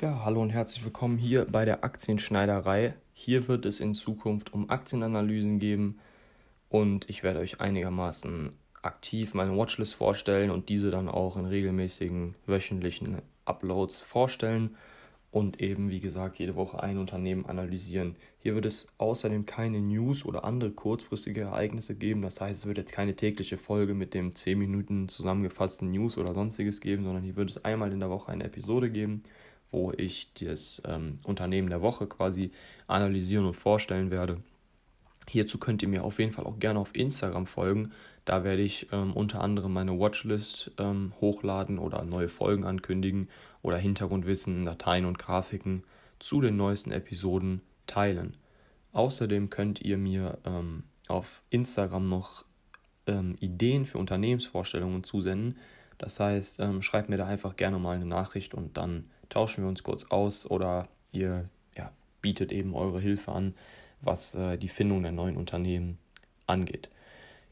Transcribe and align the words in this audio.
Ja, 0.00 0.24
hallo 0.24 0.42
und 0.42 0.50
herzlich 0.50 0.84
willkommen 0.84 1.18
hier 1.18 1.44
bei 1.44 1.64
der 1.64 1.84
Aktienschneiderei. 1.84 2.94
Hier 3.12 3.46
wird 3.46 3.64
es 3.64 3.78
in 3.78 3.94
Zukunft 3.94 4.52
um 4.52 4.68
Aktienanalysen 4.68 5.60
geben 5.60 6.00
und 6.68 7.08
ich 7.08 7.22
werde 7.22 7.38
euch 7.38 7.60
einigermaßen 7.60 8.50
aktiv 8.82 9.34
meine 9.34 9.56
Watchlist 9.56 9.94
vorstellen 9.94 10.50
und 10.50 10.68
diese 10.68 10.90
dann 10.90 11.08
auch 11.08 11.36
in 11.36 11.44
regelmäßigen 11.44 12.34
wöchentlichen 12.44 13.22
Uploads 13.44 14.00
vorstellen 14.00 14.74
und 15.30 15.60
eben, 15.60 15.90
wie 15.90 16.00
gesagt, 16.00 16.40
jede 16.40 16.56
Woche 16.56 16.82
ein 16.82 16.98
Unternehmen 16.98 17.46
analysieren. 17.46 18.16
Hier 18.40 18.56
wird 18.56 18.66
es 18.66 18.88
außerdem 18.98 19.46
keine 19.46 19.80
News 19.80 20.24
oder 20.24 20.42
andere 20.42 20.72
kurzfristige 20.72 21.42
Ereignisse 21.42 21.94
geben. 21.94 22.20
Das 22.20 22.40
heißt, 22.40 22.62
es 22.62 22.66
wird 22.66 22.78
jetzt 22.78 22.92
keine 22.92 23.14
tägliche 23.14 23.58
Folge 23.58 23.94
mit 23.94 24.12
dem 24.12 24.34
10 24.34 24.58
Minuten 24.58 25.08
zusammengefassten 25.08 25.92
News 25.92 26.18
oder 26.18 26.34
sonstiges 26.34 26.80
geben, 26.80 27.04
sondern 27.04 27.22
hier 27.22 27.36
wird 27.36 27.50
es 27.50 27.64
einmal 27.64 27.92
in 27.92 28.00
der 28.00 28.10
Woche 28.10 28.32
eine 28.32 28.42
Episode 28.42 28.90
geben, 28.90 29.22
wo 29.74 29.92
ich 29.96 30.32
das 30.34 30.80
ähm, 30.86 31.18
Unternehmen 31.24 31.68
der 31.68 31.82
Woche 31.82 32.06
quasi 32.06 32.52
analysieren 32.86 33.44
und 33.44 33.54
vorstellen 33.54 34.12
werde. 34.12 34.38
Hierzu 35.28 35.58
könnt 35.58 35.82
ihr 35.82 35.88
mir 35.88 36.04
auf 36.04 36.20
jeden 36.20 36.32
Fall 36.32 36.44
auch 36.44 36.60
gerne 36.60 36.78
auf 36.78 36.94
Instagram 36.94 37.46
folgen. 37.46 37.92
Da 38.24 38.44
werde 38.44 38.62
ich 38.62 38.88
ähm, 38.92 39.12
unter 39.12 39.40
anderem 39.40 39.72
meine 39.72 39.98
Watchlist 39.98 40.70
ähm, 40.78 41.12
hochladen 41.20 41.78
oder 41.78 42.04
neue 42.04 42.28
Folgen 42.28 42.64
ankündigen 42.64 43.28
oder 43.62 43.76
Hintergrundwissen, 43.76 44.64
Dateien 44.64 45.06
und 45.06 45.18
Grafiken 45.18 45.82
zu 46.20 46.40
den 46.40 46.56
neuesten 46.56 46.92
Episoden 46.92 47.60
teilen. 47.86 48.36
Außerdem 48.92 49.50
könnt 49.50 49.80
ihr 49.80 49.98
mir 49.98 50.38
ähm, 50.44 50.84
auf 51.08 51.42
Instagram 51.50 52.04
noch 52.04 52.44
ähm, 53.08 53.36
Ideen 53.40 53.86
für 53.86 53.98
Unternehmensvorstellungen 53.98 55.02
zusenden. 55.02 55.58
Das 55.98 56.20
heißt, 56.20 56.60
ähm, 56.60 56.80
schreibt 56.80 57.08
mir 57.08 57.16
da 57.16 57.26
einfach 57.26 57.56
gerne 57.56 57.78
mal 57.78 57.96
eine 57.96 58.06
Nachricht 58.06 58.54
und 58.54 58.76
dann 58.76 59.10
tauschen 59.34 59.64
wir 59.64 59.68
uns 59.68 59.82
kurz 59.82 60.04
aus 60.04 60.48
oder 60.48 60.88
ihr 61.12 61.48
ja, 61.76 61.90
bietet 62.22 62.52
eben 62.52 62.74
eure 62.74 63.00
Hilfe 63.00 63.32
an, 63.32 63.54
was 64.00 64.34
äh, 64.34 64.56
die 64.56 64.68
Findung 64.68 65.02
der 65.02 65.12
neuen 65.12 65.36
Unternehmen 65.36 65.98
angeht. 66.46 66.90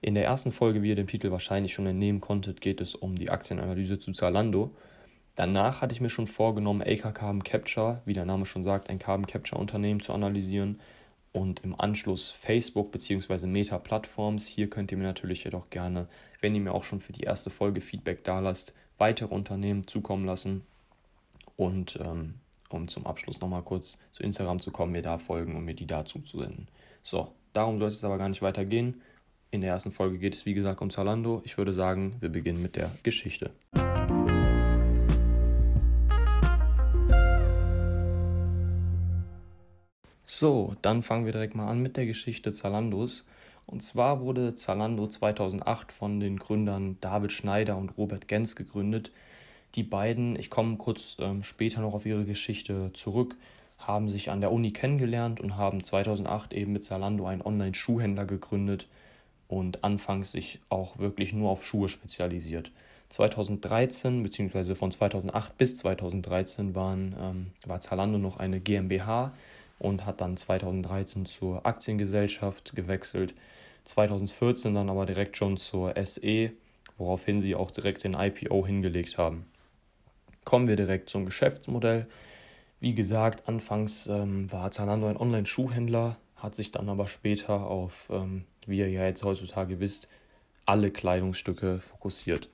In 0.01 0.15
der 0.15 0.25
ersten 0.25 0.53
Folge, 0.53 0.83
wie 0.83 0.91
ihr 0.91 0.97
dem 0.97 1.07
Titel 1.07 1.31
wahrscheinlich 1.31 1.73
schon 1.73 1.87
entnehmen 1.87 2.21
konntet, 2.21 2.61
geht 2.61 2.81
es 2.81 2.95
um 2.95 3.15
die 3.15 3.31
Aktienanalyse 3.31 3.99
zu 3.99 4.13
Zalando. 4.13 4.75
Danach 5.35 5.81
hatte 5.81 5.95
ich 5.95 6.01
mir 6.01 6.11
schon 6.11 6.27
vorgenommen, 6.27 6.83
AK 6.83 7.15
Carbon 7.15 7.45
Capture, 7.45 8.03
wie 8.05 8.13
der 8.13 8.27
Name 8.27 8.45
schon 8.45 8.65
sagt, 8.65 8.91
ein 8.91 8.99
Carbon 8.99 9.27
Capture 9.27 9.61
Unternehmen 9.61 10.01
zu 10.01 10.13
analysieren 10.13 10.81
und 11.33 11.61
im 11.65 11.79
Anschluss 11.79 12.31
Facebook 12.31 12.93
bzw. 12.93 13.47
Meta 13.47 13.79
Plattforms. 13.79 14.47
Hier 14.47 14.69
könnt 14.69 14.93
ihr 14.93 14.99
mir 14.99 15.05
natürlich 15.05 15.45
jedoch 15.45 15.71
gerne, 15.71 16.07
wenn 16.41 16.55
ihr 16.55 16.61
mir 16.61 16.75
auch 16.75 16.85
schon 16.85 17.01
für 17.01 17.13
die 17.13 17.23
erste 17.23 17.51
Folge 17.51 17.81
Feedback 17.81 18.25
da 18.25 18.41
lasst, 18.41 18.75
weitere 18.99 19.35
Unternehmen 19.35 19.87
zukommen 19.87 20.27
lassen. 20.27 20.63
Und 21.57 21.99
ähm, 22.03 22.35
um 22.71 22.89
zum 22.89 23.07
Abschluss 23.07 23.41
nochmal 23.41 23.63
kurz 23.63 23.99
zu 24.13 24.23
Instagram 24.23 24.61
zu 24.61 24.71
kommen, 24.71 24.93
mir 24.93 25.03
da 25.03 25.19
folgen 25.19 25.57
und 25.57 25.65
mir 25.65 25.75
die 25.75 25.87
dazu 25.87 26.21
zu 26.21 26.41
senden. 26.41 26.69
So, 27.03 27.33
darum 27.53 27.79
soll 27.79 27.89
es 27.89 28.05
aber 28.05 28.19
gar 28.19 28.29
nicht 28.29 28.43
weitergehen. 28.43 29.03
In 29.51 29.61
der 29.61 29.71
ersten 29.71 29.93
Folge 29.93 30.19
geht 30.19 30.35
es 30.35 30.47
wie 30.47 30.55
gesagt 30.55 30.81
um 30.81 30.91
Zalando. 30.91 31.43
Ich 31.45 31.59
würde 31.59 31.75
sagen, 31.75 32.17
wir 32.21 32.31
beginnen 32.31 32.63
mit 32.63 32.77
der 32.77 32.91
Geschichte. 33.03 33.51
So, 40.25 40.75
dann 40.81 41.03
fangen 41.03 41.27
wir 41.27 41.33
direkt 41.33 41.55
mal 41.55 41.69
an 41.69 41.83
mit 41.83 41.99
der 41.99 42.07
Geschichte 42.07 42.51
Zalandos. 42.53 43.27
Und 43.67 43.83
zwar 43.83 44.23
wurde 44.23 44.55
Zalando 44.55 45.07
2008 45.07 45.93
von 45.93 46.21
den 46.21 46.39
Gründern 46.39 46.97
David 47.01 47.33
Schneider 47.33 47.77
und 47.77 47.91
Robert 47.99 48.29
Gens 48.29 48.57
gegründet. 48.57 49.13
Die 49.75 49.83
beiden, 49.83 50.39
ich 50.39 50.51
komme 50.51 50.77
kurz 50.77 51.17
ähm, 51.19 51.43
später 51.43 51.81
noch 51.81 51.95
auf 51.95 52.05
ihre 52.05 52.27
Geschichte 52.27 52.91
zurück, 52.93 53.37
haben 53.79 54.11
sich 54.11 54.31
an 54.31 54.41
der 54.41 54.53
Uni 54.53 54.73
kennengelernt 54.73 55.41
und 55.41 55.57
haben 55.57 55.83
2008 55.83 56.53
eben 56.53 56.73
mit 56.75 56.85
Zalando 56.85 57.27
einen 57.27 57.41
Online-Schuhhändler 57.41 58.27
gegründet 58.27 58.87
und 59.49 59.83
anfangs 59.83 60.33
sich 60.33 60.61
auch 60.69 60.99
wirklich 60.99 61.33
nur 61.33 61.51
auf 61.51 61.65
Schuhe 61.65 61.89
spezialisiert. 61.89 62.71
2013 63.09 64.23
bzw. 64.23 64.75
von 64.75 64.91
2008 64.91 65.57
bis 65.59 65.79
2013 65.79 66.75
waren, 66.75 67.15
ähm, 67.19 67.47
war 67.67 67.81
Zalando 67.81 68.19
noch 68.19 68.39
eine 68.39 68.61
GmbH 68.61 69.33
und 69.79 70.05
hat 70.05 70.21
dann 70.21 70.37
2013 70.37 71.27
zur 71.27 71.67
Aktiengesellschaft 71.67 72.75
gewechselt. 72.77 73.35
2014 73.85 74.75
dann 74.75 74.91
aber 74.91 75.07
direkt 75.07 75.37
schon 75.37 75.57
zur 75.57 75.95
SE, 76.05 76.53
woraufhin 76.99 77.41
sie 77.41 77.55
auch 77.55 77.71
direkt 77.71 78.05
den 78.05 78.15
IPO 78.15 78.67
hingelegt 78.67 79.19
haben. 79.19 79.47
Kommen 80.45 80.69
wir 80.69 80.77
direkt 80.77 81.11
zum 81.11 81.25
Geschäftsmodell. 81.25 82.07
Wie 82.81 82.95
gesagt, 82.95 83.49
anfangs 83.49 84.07
ähm, 84.09 84.51
war 84.51 84.71
Zalando 84.73 85.07
ein 85.07 85.17
Online-Schuhhändler, 85.17 86.17
hat 86.37 86.55
sich 86.55 86.73
dann 86.73 86.89
aber 86.89 87.07
später 87.07 87.69
auf, 87.69 88.09
ähm, 88.11 88.45
wie 88.67 88.79
ihr 88.79 88.91
ja 88.91 89.05
jetzt 89.07 89.23
heutzutage 89.23 89.79
wisst, 89.79 90.09
alle 90.67 90.91
Kleidungsstücke 90.91 91.81
fokussiert. 91.81 92.49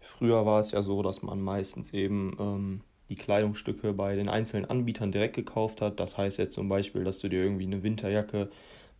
Früher 0.00 0.46
war 0.46 0.60
es 0.60 0.70
ja 0.70 0.82
so, 0.82 1.02
dass 1.02 1.22
man 1.22 1.40
meistens 1.40 1.92
eben 1.92 2.36
ähm, 2.38 2.80
die 3.08 3.16
Kleidungsstücke 3.16 3.92
bei 3.92 4.16
den 4.16 4.28
einzelnen 4.28 4.64
Anbietern 4.64 5.12
direkt 5.12 5.34
gekauft 5.34 5.80
hat. 5.80 5.98
Das 5.98 6.16
heißt 6.18 6.38
jetzt 6.38 6.54
zum 6.54 6.68
Beispiel, 6.68 7.04
dass 7.04 7.18
du 7.18 7.28
dir 7.28 7.42
irgendwie 7.42 7.66
eine 7.66 7.82
Winterjacke 7.82 8.50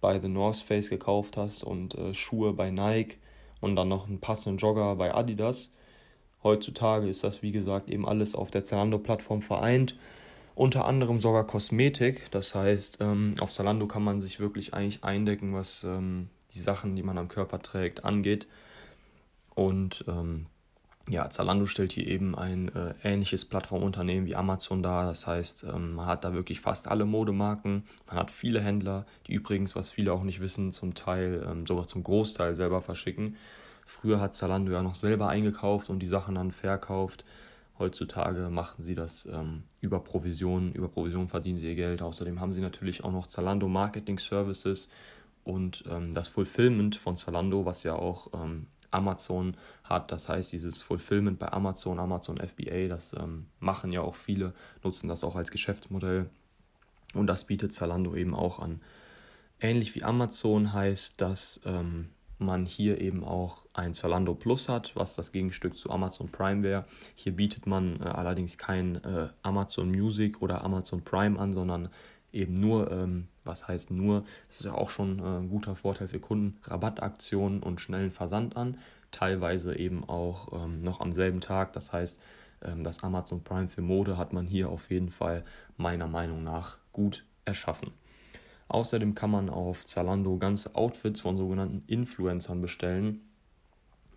bei 0.00 0.21
The 0.21 0.28
North 0.28 0.56
Face 0.56 0.91
gekauft 0.91 1.37
hast 1.37 1.62
und 1.62 1.94
äh, 1.94 2.15
Schuhe 2.15 2.53
bei 2.53 2.71
Nike 2.71 3.19
und 3.61 3.77
dann 3.77 3.89
noch 3.89 4.06
einen 4.06 4.21
passenden 4.21 4.59
Jogger 4.59 4.97
bei 4.97 5.15
Adidas. 5.15 5.71
Heutzutage 6.44 7.09
ist 7.09 7.25
das, 7.25 7.43
wie 7.43 7.53
gesagt, 7.53 7.88
eben 7.88 8.06
alles 8.06 8.34
auf 8.34 8.50
der 8.50 8.65
Zalando-Plattform 8.65 9.41
vereint. 9.41 9.97
Unter 10.55 10.84
anderem 10.84 11.19
sogar 11.19 11.47
Kosmetik. 11.47 12.31
Das 12.31 12.55
heißt, 12.55 12.99
ähm, 13.00 13.34
auf 13.41 13.55
Zalando 13.55 13.87
kann 13.87 14.05
man 14.05 14.21
sich 14.21 14.38
wirklich 14.38 14.75
eigentlich 14.75 15.03
eindecken, 15.03 15.55
was 15.55 15.84
ähm, 15.84 16.28
die 16.55 16.60
Sachen, 16.60 16.94
die 16.94 17.03
man 17.03 17.16
am 17.16 17.28
Körper 17.28 17.62
trägt, 17.62 18.05
angeht. 18.05 18.47
Und 19.55 20.05
ähm, 20.06 20.47
ja, 21.09 21.31
Zalando 21.31 21.65
stellt 21.65 21.93
hier 21.93 22.06
eben 22.06 22.37
ein 22.37 22.69
äh, 22.75 22.94
ähnliches 23.03 23.47
Plattformunternehmen 23.47 24.26
wie 24.26 24.37
Amazon 24.37 24.82
dar. 24.82 25.06
Das 25.06 25.26
heißt, 25.26 25.65
man 25.65 26.06
hat 26.06 26.25
da 26.25 26.34
wirklich 26.34 26.61
fast 26.61 26.88
alle 26.88 27.06
Modemarken. 27.06 27.84
Man 28.06 28.16
hat 28.16 28.31
viele 28.31 28.61
Händler, 28.61 29.06
die 29.26 29.34
übrigens, 29.34 29.76
was 29.76 29.91
viele 29.91 30.12
auch 30.12 30.22
nicht 30.22 30.41
wissen, 30.41 30.72
zum 30.72 30.94
Teil, 30.94 31.65
sogar 31.66 31.87
zum 31.87 32.03
Großteil 32.03 32.55
selber 32.55 32.81
verschicken. 32.81 33.37
Früher 33.84 34.21
hat 34.21 34.34
Zalando 34.34 34.72
ja 34.72 34.83
noch 34.83 34.95
selber 34.95 35.28
eingekauft 35.28 35.91
und 35.91 36.00
die 36.00 36.06
Sachen 36.06 36.34
dann 36.34 36.53
verkauft. 36.53 37.25
Heutzutage 37.78 38.50
machen 38.50 38.83
sie 38.83 38.95
das 38.95 39.27
ähm, 39.27 39.65
über 39.81 39.99
Provisionen. 40.00 40.72
Über 40.72 40.89
Provisionen 40.89 41.28
verdienen 41.28 41.59
sie 41.59 41.69
ihr 41.69 41.75
Geld. 41.75 42.03
Außerdem 42.03 42.41
haben 42.41 42.53
sie 42.53 42.61
natürlich 42.61 43.03
auch 43.03 43.12
noch 43.12 43.27
Zalando 43.27 43.69
Marketing 43.69 44.19
Services 44.19 44.89
und 45.43 45.84
ähm, 45.91 46.15
das 46.15 46.28
Fulfillment 46.28 46.97
von 46.97 47.17
Zalando, 47.17 47.67
was 47.67 47.83
ja 47.83 47.94
auch 47.97 48.28
ähm, 48.33 48.67
Amazon 48.93 49.56
hat. 49.83 50.12
Das 50.12 50.28
heißt, 50.28 50.53
dieses 50.53 50.83
Fulfillment 50.83 51.39
bei 51.39 51.53
Amazon, 51.53 51.99
Amazon 51.99 52.39
FBA, 52.39 52.89
das 52.89 53.12
ähm, 53.12 53.47
machen 53.59 53.93
ja 53.93 54.00
auch 54.00 54.15
viele, 54.15 54.55
nutzen 54.83 55.09
das 55.09 55.25
auch 55.25 55.37
als 55.37 55.50
Geschäftsmodell. 55.50 56.31
Und 57.12 57.27
das 57.27 57.44
bietet 57.44 57.73
Zalando 57.73 58.15
eben 58.15 58.34
auch 58.34 58.61
an. 58.61 58.81
Ähnlich 59.61 59.94
wie 59.94 60.05
Amazon 60.05 60.73
heißt, 60.73 61.21
dass 61.21 61.61
ähm, 61.65 62.11
man 62.39 62.67
hier 62.67 63.00
eben 63.00 63.25
auch 63.25 63.63
ein 63.75 63.93
Zalando 63.93 64.35
Plus 64.35 64.69
hat, 64.69 64.95
was 64.97 65.17
das 65.17 65.33
Gegenstück 65.33 65.77
zu 65.77 65.91
Amazon 65.91 66.31
Prime 66.31 66.62
wäre. 66.62 66.85
Hier 67.15 67.33
bietet 67.33 67.67
man 67.67 68.01
äh, 68.01 68.05
allerdings 68.05 68.57
kein 68.57 69.03
äh, 69.05 69.29
Amazon 69.43 69.91
Music 69.91 70.41
oder 70.41 70.65
Amazon 70.65 71.03
Prime 71.03 71.39
an, 71.39 71.53
sondern 71.53 71.91
eben 72.33 72.55
nur, 72.55 72.91
ähm, 72.91 73.29
was 73.45 73.69
heißt 73.69 73.91
nur, 73.91 74.25
das 74.49 74.61
ist 74.61 74.67
ja 74.67 74.75
auch 74.75 74.91
schon 74.91 75.19
äh, 75.19 75.39
ein 75.39 75.49
guter 75.49 75.77
Vorteil 75.77 76.09
für 76.09 76.21
Kunden, 76.21 76.59
Rabattaktionen 76.65 77.62
und 77.62 77.81
schnellen 77.81 78.11
Versand 78.11 78.57
an, 78.57 78.79
teilweise 79.11 79.77
eben 79.77 80.09
auch 80.09 80.65
ähm, 80.65 80.83
noch 80.83 81.01
am 81.01 81.12
selben 81.12 81.41
Tag. 81.41 81.73
Das 81.73 81.93
heißt, 81.93 82.21
ähm, 82.62 82.85
das 82.85 83.03
Amazon 83.03 83.43
Prime 83.43 83.69
für 83.69 83.83
Mode 83.83 84.17
hat 84.17 84.33
man 84.33 84.47
hier 84.47 84.69
auf 84.69 84.91
jeden 84.91 85.11
Fall 85.11 85.44
meiner 85.77 86.09
Meinung 86.09 86.44
nach 86.44 86.79
gut 86.93 87.25
erschaffen. 87.44 87.93
Außerdem 88.69 89.15
kann 89.15 89.31
man 89.31 89.50
auf 89.50 89.85
Zalando 89.85 90.38
ganze 90.38 90.75
Outfits 90.75 91.20
von 91.20 91.37
sogenannten 91.37 91.82
Influencern 91.87 92.61
bestellen. 92.61 93.20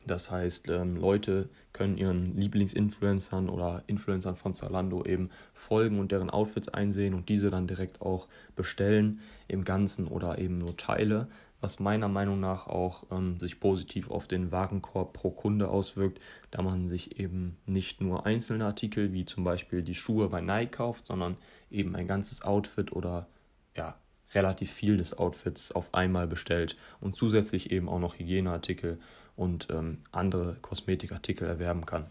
Das 0.08 0.32
heißt, 0.32 0.70
ähm, 0.70 0.96
Leute 0.96 1.50
können 1.74 1.98
ihren 1.98 2.38
Lieblingsinfluencern 2.38 3.50
oder 3.50 3.84
Influencern 3.88 4.36
von 4.36 4.54
Zalando 4.54 5.04
eben 5.04 5.30
folgen 5.54 6.00
und 6.00 6.12
deren 6.12 6.30
Outfits 6.30 6.70
einsehen 6.70 7.14
und 7.14 7.30
diese 7.30 7.52
dann 7.52 7.68
direkt 7.68 8.02
auch 8.02 8.28
bestellen 8.56 9.20
im 9.48 9.64
Ganzen 9.64 10.08
oder 10.08 10.40
eben 10.40 10.58
nur 10.58 10.78
Teile, 10.78 11.28
was 11.60 11.80
meiner 11.80 12.08
Meinung 12.08 12.40
nach 12.40 12.68
auch 12.68 13.04
ähm, 13.12 13.40
sich 13.40 13.60
positiv 13.60 14.10
auf 14.10 14.28
den 14.28 14.52
Warenkorb 14.52 15.14
pro 15.14 15.32
Kunde 15.32 15.70
auswirkt, 15.70 16.22
da 16.52 16.62
man 16.62 16.88
sich 16.88 17.20
eben 17.20 17.58
nicht 17.66 18.00
nur 18.00 18.26
einzelne 18.26 18.66
Artikel 18.66 19.12
wie 19.12 19.26
zum 19.26 19.44
Beispiel 19.44 19.82
die 19.82 19.96
Schuhe 19.96 20.30
bei 20.30 20.40
Nike 20.40 20.72
kauft, 20.72 21.08
sondern 21.08 21.38
eben 21.70 21.96
ein 21.96 22.08
ganzes 22.08 22.44
Outfit 22.44 22.92
oder 22.94 23.28
ja, 23.76 23.96
relativ 24.34 24.72
viel 24.72 24.98
des 24.98 25.18
Outfits 25.18 25.72
auf 25.72 25.94
einmal 25.94 26.28
bestellt 26.28 26.78
und 27.00 27.16
zusätzlich 27.16 27.72
eben 27.72 27.90
auch 27.90 28.00
noch 28.00 28.18
Hygieneartikel 28.18 29.00
und 29.38 29.68
ähm, 29.72 30.00
andere 30.12 30.58
Kosmetikartikel 30.62 31.48
erwerben 31.48 31.86
kann. 31.86 32.08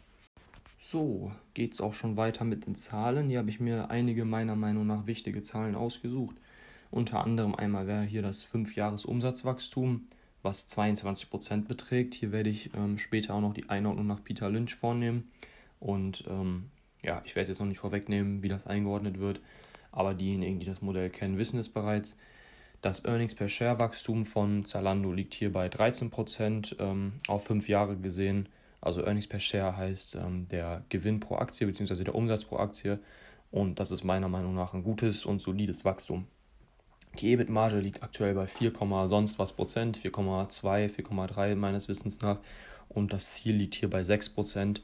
So, 0.79 1.33
geht 1.53 1.75
es 1.75 1.81
auch 1.81 1.93
schon 1.93 2.17
weiter 2.17 2.45
mit 2.45 2.67
den 2.67 2.77
Zahlen. 2.77 3.29
Hier 3.29 3.41
habe 3.41 3.51
ich 3.51 3.61
mir 3.61 3.91
einige 3.91 4.25
meiner 4.25 4.57
Meinung 4.57 4.87
nach 4.87 5.07
wichtige 5.07 5.43
Zahlen 5.43 5.75
ausgesucht. 5.75 6.37
Unter 6.91 7.25
anderem 7.25 7.55
einmal 7.55 7.89
wäre 7.89 8.05
hier 8.05 8.23
das 8.23 8.47
5-Jahres-Umsatzwachstum, 8.47 10.07
was 10.43 10.69
22% 10.69 11.67
beträgt. 11.67 12.15
Hier 12.15 12.31
werde 12.31 12.51
ich 12.51 12.73
ähm, 12.75 12.99
später 12.99 13.35
auch 13.35 13.41
noch 13.41 13.53
die 13.53 13.69
Einordnung 13.69 14.07
nach 14.07 14.23
Peter 14.23 14.49
Lynch 14.49 14.77
vornehmen. 14.77 15.31
Und 15.81 16.25
ähm, 16.29 16.71
ja, 17.03 17.21
ich 17.25 17.35
werde 17.35 17.51
jetzt 17.51 17.59
noch 17.59 17.67
nicht 17.67 17.81
vorwegnehmen, 17.81 18.43
wie 18.43 18.49
das 18.49 18.67
eingeordnet 18.67 19.19
wird, 19.19 19.41
aber 19.91 20.15
diejenigen, 20.15 20.61
die 20.61 20.67
das 20.67 20.83
Modell 20.83 21.11
kennen, 21.11 21.39
wissen 21.39 21.59
es 21.59 21.69
bereits. 21.69 22.17
Das 22.83 23.05
Earnings 23.05 23.35
per 23.35 23.49
Share 23.49 23.79
Wachstum 23.79 24.27
von 24.27 24.65
Zalando 24.65 25.13
liegt 25.13 25.35
hier 25.35 25.53
bei 25.53 25.69
13% 25.69 26.77
ähm, 26.79 27.15
auf 27.27 27.45
fünf 27.45 27.69
Jahre 27.69 27.97
gesehen. 27.97 28.49
Also 28.81 29.03
Earnings 29.03 29.27
per 29.27 29.41
Share 29.41 29.77
heißt 29.77 30.17
ähm, 30.17 30.47
der 30.49 30.85
Gewinn 30.89 31.21
pro 31.21 31.37
Aktie 31.37 31.67
bzw. 31.67 32.05
der 32.05 32.15
Umsatz 32.15 32.45
pro 32.45 32.59
Aktie. 32.59 32.99
Und 33.51 33.81
das 33.81 33.91
ist 33.91 34.05
meiner 34.05 34.29
Meinung 34.29 34.55
nach 34.55 34.75
ein 34.75 34.85
gutes 34.85 35.25
und 35.25 35.41
solides 35.41 35.85
Wachstum. 35.85 36.27
Die 37.19 37.33
EBIT-Marge 37.33 37.79
liegt 37.79 38.03
aktuell 38.03 38.35
bei 38.35 38.47
4, 38.47 38.73
sonst 39.07 39.39
was 39.39 39.55
Prozent, 39.55 39.99
4,2, 39.99 40.91
4,3 40.91 41.55
meines 41.55 41.89
Wissens 41.89 42.21
nach. 42.21 42.39
Und 42.89 43.13
das 43.13 43.35
Ziel 43.35 43.57
liegt 43.57 43.75
hier 43.75 43.89
bei 43.89 44.05
6 44.05 44.31
Prozent. 44.31 44.83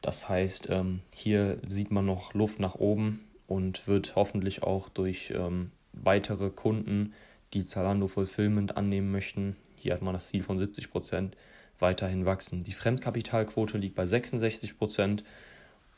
Das 0.00 0.28
heißt, 0.28 0.68
ähm, 0.70 1.00
hier 1.14 1.58
sieht 1.68 1.92
man 1.92 2.04
noch 2.04 2.34
Luft 2.34 2.58
nach 2.58 2.74
oben 2.74 3.20
und 3.46 3.86
wird 3.86 4.16
hoffentlich 4.16 4.64
auch 4.64 4.88
durch 4.88 5.32
ähm, 5.34 5.70
weitere 6.02 6.50
Kunden, 6.50 7.14
die 7.54 7.64
Zalando 7.64 8.08
Fulfillment 8.08 8.76
annehmen 8.76 9.10
möchten, 9.10 9.56
hier 9.76 9.94
hat 9.94 10.02
man 10.02 10.14
das 10.14 10.28
Ziel 10.28 10.42
von 10.42 10.58
70 10.58 10.90
Prozent, 10.90 11.36
weiterhin 11.78 12.24
wachsen. 12.24 12.62
Die 12.62 12.72
Fremdkapitalquote 12.72 13.78
liegt 13.78 13.96
bei 13.96 14.06
66 14.06 14.78
Prozent 14.78 15.24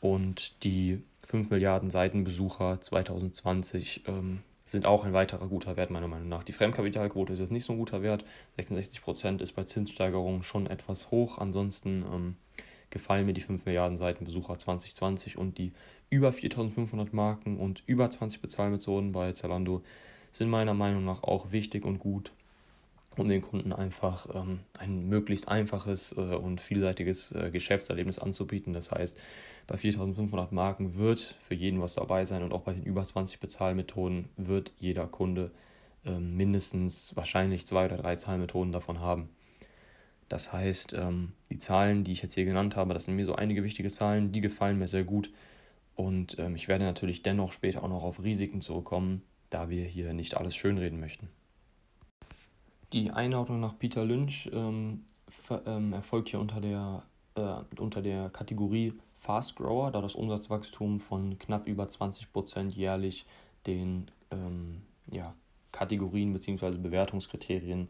und 0.01 0.63
die 0.63 1.03
5 1.23 1.49
Milliarden 1.49 1.89
Seitenbesucher 1.89 2.81
2020 2.81 4.03
ähm, 4.07 4.41
sind 4.65 4.87
auch 4.87 5.05
ein 5.05 5.13
weiterer 5.13 5.47
guter 5.47 5.77
Wert, 5.77 5.91
meiner 5.91 6.07
Meinung 6.07 6.27
nach. 6.27 6.43
Die 6.43 6.53
Fremdkapitalquote 6.53 7.33
ist 7.33 7.39
jetzt 7.39 7.51
nicht 7.51 7.65
so 7.65 7.73
ein 7.73 7.79
guter 7.79 8.01
Wert. 8.01 8.25
66 8.57 9.01
Prozent 9.01 9.41
ist 9.41 9.53
bei 9.53 9.63
Zinssteigerungen 9.63 10.43
schon 10.43 10.65
etwas 10.65 11.11
hoch. 11.11 11.37
Ansonsten 11.37 12.03
ähm, 12.11 12.35
gefallen 12.95 13.25
mir 13.25 13.33
die 13.33 13.41
5 13.41 13.65
Milliarden 13.65 13.97
Seitenbesucher 13.97 14.57
2020 14.57 15.37
und 15.37 15.57
die 15.57 15.73
über 16.09 16.31
4500 16.31 17.11
Marken 17.13 17.57
und 17.57 17.83
über 17.87 18.09
20 18.09 18.41
Bezahlmethoden 18.41 19.11
bei 19.11 19.33
Zalando 19.33 19.83
sind 20.31 20.49
meiner 20.49 20.73
Meinung 20.73 21.03
nach 21.03 21.21
auch 21.21 21.51
wichtig 21.51 21.83
und 21.83 21.99
gut, 21.99 22.31
um 23.17 23.27
den 23.27 23.41
Kunden 23.41 23.73
einfach 23.73 24.33
ähm, 24.33 24.61
ein 24.79 25.09
möglichst 25.09 25.49
einfaches 25.49 26.13
äh, 26.13 26.35
und 26.35 26.61
vielseitiges 26.61 27.33
äh, 27.33 27.51
Geschäftserlebnis 27.51 28.17
anzubieten. 28.17 28.71
Das 28.71 28.91
heißt, 28.91 29.17
bei 29.67 29.75
4500 29.75 30.53
Marken 30.53 30.95
wird 30.95 31.19
für 31.19 31.53
jeden 31.53 31.81
was 31.81 31.95
dabei 31.95 32.23
sein 32.23 32.43
und 32.43 32.53
auch 32.53 32.61
bei 32.61 32.71
den 32.71 32.83
über 32.83 33.03
20 33.03 33.41
Bezahlmethoden 33.41 34.29
wird 34.37 34.71
jeder 34.79 35.07
Kunde 35.07 35.51
äh, 36.05 36.17
mindestens 36.17 37.13
wahrscheinlich 37.17 37.67
zwei 37.67 37.87
oder 37.87 37.97
drei 37.97 38.15
Zahlmethoden 38.15 38.71
davon 38.71 39.01
haben. 39.01 39.27
Das 40.29 40.51
heißt, 40.51 40.93
ähm, 40.93 41.33
die 41.51 41.59
Zahlen, 41.59 42.03
die 42.03 42.11
ich 42.11 42.21
jetzt 42.21 42.33
hier 42.33 42.45
genannt 42.45 42.75
habe, 42.75 42.93
das 42.93 43.05
sind 43.05 43.15
mir 43.15 43.25
so 43.25 43.35
einige 43.35 43.63
wichtige 43.63 43.91
Zahlen, 43.91 44.31
die 44.31 44.41
gefallen 44.41 44.79
mir 44.79 44.87
sehr 44.87 45.03
gut. 45.03 45.31
Und 45.95 46.37
ähm, 46.39 46.55
ich 46.55 46.67
werde 46.67 46.83
natürlich 46.83 47.21
dennoch 47.21 47.51
später 47.51 47.83
auch 47.83 47.89
noch 47.89 48.03
auf 48.03 48.23
Risiken 48.23 48.61
zurückkommen, 48.61 49.21
da 49.49 49.69
wir 49.69 49.85
hier 49.85 50.13
nicht 50.13 50.35
alles 50.35 50.55
schönreden 50.55 50.99
möchten. 50.99 51.29
Die 52.93 53.11
Einordnung 53.11 53.59
nach 53.59 53.77
Peter 53.77 54.03
Lynch 54.05 54.49
ähm, 54.53 55.03
erfolgt 55.93 56.29
hier 56.29 56.39
unter 56.39 56.61
der, 56.61 57.03
äh, 57.35 57.79
unter 57.79 58.01
der 58.01 58.29
Kategorie 58.29 58.93
Fast 59.13 59.55
Grower, 59.55 59.91
da 59.91 60.01
das 60.01 60.15
Umsatzwachstum 60.15 60.99
von 60.99 61.37
knapp 61.39 61.67
über 61.67 61.85
20% 61.85 62.69
jährlich 62.71 63.25
den 63.65 64.11
ähm, 64.31 64.81
ja, 65.11 65.33
Kategorien 65.71 66.33
bzw. 66.33 66.77
Bewertungskriterien 66.77 67.87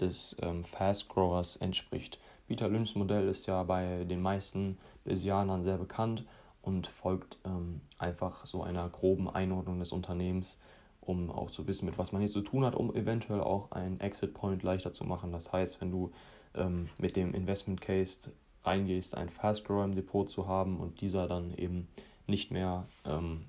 des 0.00 0.36
ähm, 0.42 0.64
Fast 0.64 1.08
Growers 1.08 1.56
entspricht. 1.56 2.18
Peter 2.46 2.68
Lynchs 2.68 2.94
Modell 2.94 3.28
ist 3.28 3.46
ja 3.46 3.62
bei 3.62 4.04
den 4.04 4.20
meisten 4.20 4.78
Besianern 5.04 5.62
sehr 5.62 5.78
bekannt 5.78 6.24
und 6.62 6.86
folgt 6.86 7.38
ähm, 7.44 7.80
einfach 7.98 8.46
so 8.46 8.62
einer 8.62 8.88
groben 8.88 9.28
Einordnung 9.28 9.78
des 9.78 9.92
Unternehmens, 9.92 10.58
um 11.00 11.30
auch 11.30 11.50
zu 11.50 11.66
wissen, 11.66 11.86
mit 11.86 11.98
was 11.98 12.12
man 12.12 12.20
hier 12.20 12.30
zu 12.30 12.42
tun 12.42 12.64
hat, 12.64 12.74
um 12.74 12.94
eventuell 12.94 13.40
auch 13.40 13.70
einen 13.70 14.00
Exit 14.00 14.34
Point 14.34 14.62
leichter 14.62 14.92
zu 14.92 15.04
machen. 15.04 15.32
Das 15.32 15.52
heißt, 15.52 15.80
wenn 15.80 15.90
du 15.90 16.12
ähm, 16.54 16.88
mit 16.98 17.16
dem 17.16 17.34
Investment 17.34 17.80
Case 17.80 18.32
reingehst, 18.64 19.16
einen 19.16 19.30
Fast 19.30 19.64
Grower 19.64 19.84
im 19.84 19.94
Depot 19.94 20.28
zu 20.28 20.48
haben 20.48 20.78
und 20.78 21.00
dieser 21.00 21.28
dann 21.28 21.54
eben 21.54 21.88
nicht 22.26 22.50
mehr 22.50 22.86
ähm, 23.04 23.46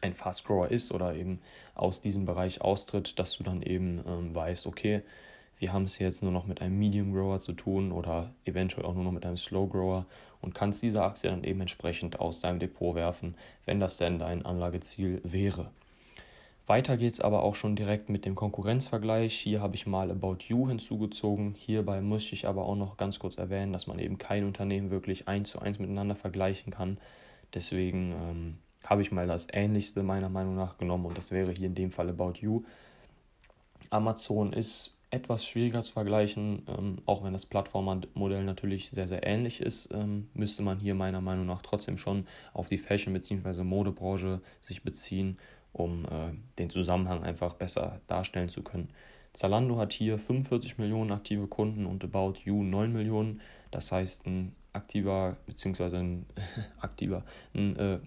ein 0.00 0.14
Fast 0.14 0.44
Grower 0.44 0.68
ist 0.68 0.92
oder 0.92 1.14
eben 1.14 1.40
aus 1.74 2.00
diesem 2.00 2.24
Bereich 2.24 2.60
austritt, 2.60 3.18
dass 3.18 3.36
du 3.36 3.44
dann 3.44 3.62
eben 3.62 4.02
ähm, 4.06 4.34
weißt, 4.34 4.66
okay, 4.66 5.02
wir 5.58 5.72
haben 5.72 5.84
es 5.84 5.98
jetzt 5.98 6.22
nur 6.22 6.32
noch 6.32 6.46
mit 6.46 6.60
einem 6.60 6.78
Medium 6.78 7.12
Grower 7.12 7.40
zu 7.40 7.52
tun 7.52 7.92
oder 7.92 8.32
eventuell 8.44 8.84
auch 8.84 8.94
nur 8.94 9.04
noch 9.04 9.12
mit 9.12 9.24
einem 9.24 9.36
Slow 9.36 9.68
Grower 9.68 10.06
und 10.40 10.54
kannst 10.54 10.82
diese 10.82 11.02
Aktie 11.02 11.30
dann 11.30 11.44
eben 11.44 11.60
entsprechend 11.60 12.20
aus 12.20 12.40
deinem 12.40 12.58
Depot 12.58 12.94
werfen, 12.94 13.34
wenn 13.64 13.80
das 13.80 13.96
denn 13.96 14.18
dein 14.18 14.44
Anlageziel 14.44 15.20
wäre. 15.24 15.70
Weiter 16.66 16.96
geht 16.96 17.12
es 17.12 17.20
aber 17.20 17.42
auch 17.42 17.56
schon 17.56 17.76
direkt 17.76 18.08
mit 18.08 18.24
dem 18.24 18.34
Konkurrenzvergleich. 18.34 19.34
Hier 19.34 19.60
habe 19.60 19.74
ich 19.74 19.86
mal 19.86 20.10
About 20.10 20.38
You 20.48 20.66
hinzugezogen. 20.68 21.54
Hierbei 21.54 22.00
muss 22.00 22.32
ich 22.32 22.48
aber 22.48 22.64
auch 22.64 22.76
noch 22.76 22.96
ganz 22.96 23.18
kurz 23.18 23.36
erwähnen, 23.36 23.74
dass 23.74 23.86
man 23.86 23.98
eben 23.98 24.16
kein 24.16 24.44
Unternehmen 24.44 24.90
wirklich 24.90 25.28
eins 25.28 25.50
zu 25.50 25.58
eins 25.58 25.78
miteinander 25.78 26.16
vergleichen 26.16 26.72
kann. 26.72 26.96
Deswegen 27.52 28.12
ähm, 28.12 28.58
habe 28.84 29.02
ich 29.02 29.12
mal 29.12 29.26
das 29.26 29.48
Ähnlichste 29.52 30.02
meiner 30.02 30.30
Meinung 30.30 30.56
nach 30.56 30.78
genommen 30.78 31.04
und 31.04 31.18
das 31.18 31.32
wäre 31.32 31.52
hier 31.52 31.66
in 31.66 31.74
dem 31.74 31.92
Fall 31.92 32.08
About 32.08 32.38
You. 32.40 32.62
Amazon 33.90 34.54
ist 34.54 34.93
etwas 35.14 35.46
schwieriger 35.46 35.84
zu 35.84 35.92
vergleichen, 35.92 36.66
ähm, 36.66 36.98
auch 37.06 37.22
wenn 37.22 37.32
das 37.32 37.46
Plattformmodell 37.46 38.44
natürlich 38.44 38.90
sehr, 38.90 39.08
sehr 39.08 39.26
ähnlich 39.26 39.60
ist, 39.60 39.88
ähm, 39.92 40.28
müsste 40.34 40.62
man 40.62 40.80
hier 40.80 40.94
meiner 40.94 41.20
Meinung 41.20 41.46
nach 41.46 41.62
trotzdem 41.62 41.96
schon 41.96 42.26
auf 42.52 42.68
die 42.68 42.78
Fashion- 42.78 43.12
bzw. 43.12 43.62
Modebranche 43.62 44.40
sich 44.60 44.82
beziehen, 44.82 45.38
um 45.72 46.04
äh, 46.04 46.32
den 46.58 46.70
Zusammenhang 46.70 47.22
einfach 47.22 47.54
besser 47.54 48.00
darstellen 48.06 48.48
zu 48.48 48.62
können. 48.62 48.90
Zalando 49.32 49.78
hat 49.78 49.92
hier 49.92 50.18
45 50.18 50.78
Millionen 50.78 51.10
aktive 51.12 51.46
Kunden 51.46 51.86
und 51.86 52.04
About 52.04 52.34
You 52.44 52.62
9 52.62 52.92
Millionen. 52.92 53.40
Das 53.70 53.90
heißt, 53.90 54.26
ein 54.26 54.54
aktiver 54.72 55.36
bzw. 55.46 55.96
ein 55.96 56.26
aktiver, 56.80 57.24
ein 57.54 57.76
äh, 57.76 57.98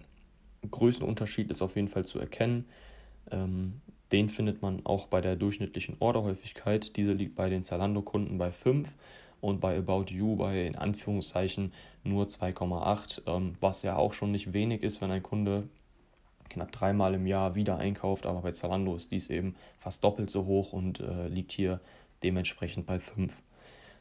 Größenunterschied 0.70 1.50
ist 1.50 1.62
auf 1.62 1.76
jeden 1.76 1.88
Fall 1.88 2.04
zu 2.04 2.18
erkennen. 2.18 2.66
Ähm, 3.30 3.80
den 4.12 4.28
findet 4.28 4.62
man 4.62 4.84
auch 4.84 5.06
bei 5.06 5.20
der 5.20 5.36
durchschnittlichen 5.36 5.96
Orderhäufigkeit. 6.00 6.96
Diese 6.96 7.12
liegt 7.12 7.34
bei 7.34 7.48
den 7.48 7.64
Zalando-Kunden 7.64 8.38
bei 8.38 8.50
5 8.50 8.94
und 9.40 9.60
bei 9.60 9.76
About 9.76 10.06
You 10.08 10.36
bei 10.36 10.66
in 10.66 10.76
Anführungszeichen 10.76 11.72
nur 12.04 12.26
2,8, 12.26 13.22
ähm, 13.26 13.54
was 13.60 13.82
ja 13.82 13.96
auch 13.96 14.12
schon 14.12 14.32
nicht 14.32 14.52
wenig 14.52 14.82
ist, 14.82 15.00
wenn 15.00 15.10
ein 15.10 15.22
Kunde 15.22 15.68
knapp 16.48 16.72
dreimal 16.72 17.14
im 17.14 17.26
Jahr 17.26 17.54
wieder 17.54 17.76
einkauft, 17.76 18.26
aber 18.26 18.40
bei 18.40 18.52
Zalando 18.52 18.96
ist 18.96 19.10
dies 19.10 19.28
eben 19.28 19.54
fast 19.78 20.02
doppelt 20.02 20.30
so 20.30 20.46
hoch 20.46 20.72
und 20.72 21.00
äh, 21.00 21.28
liegt 21.28 21.52
hier 21.52 21.80
dementsprechend 22.22 22.86
bei 22.86 22.98
5. 22.98 23.32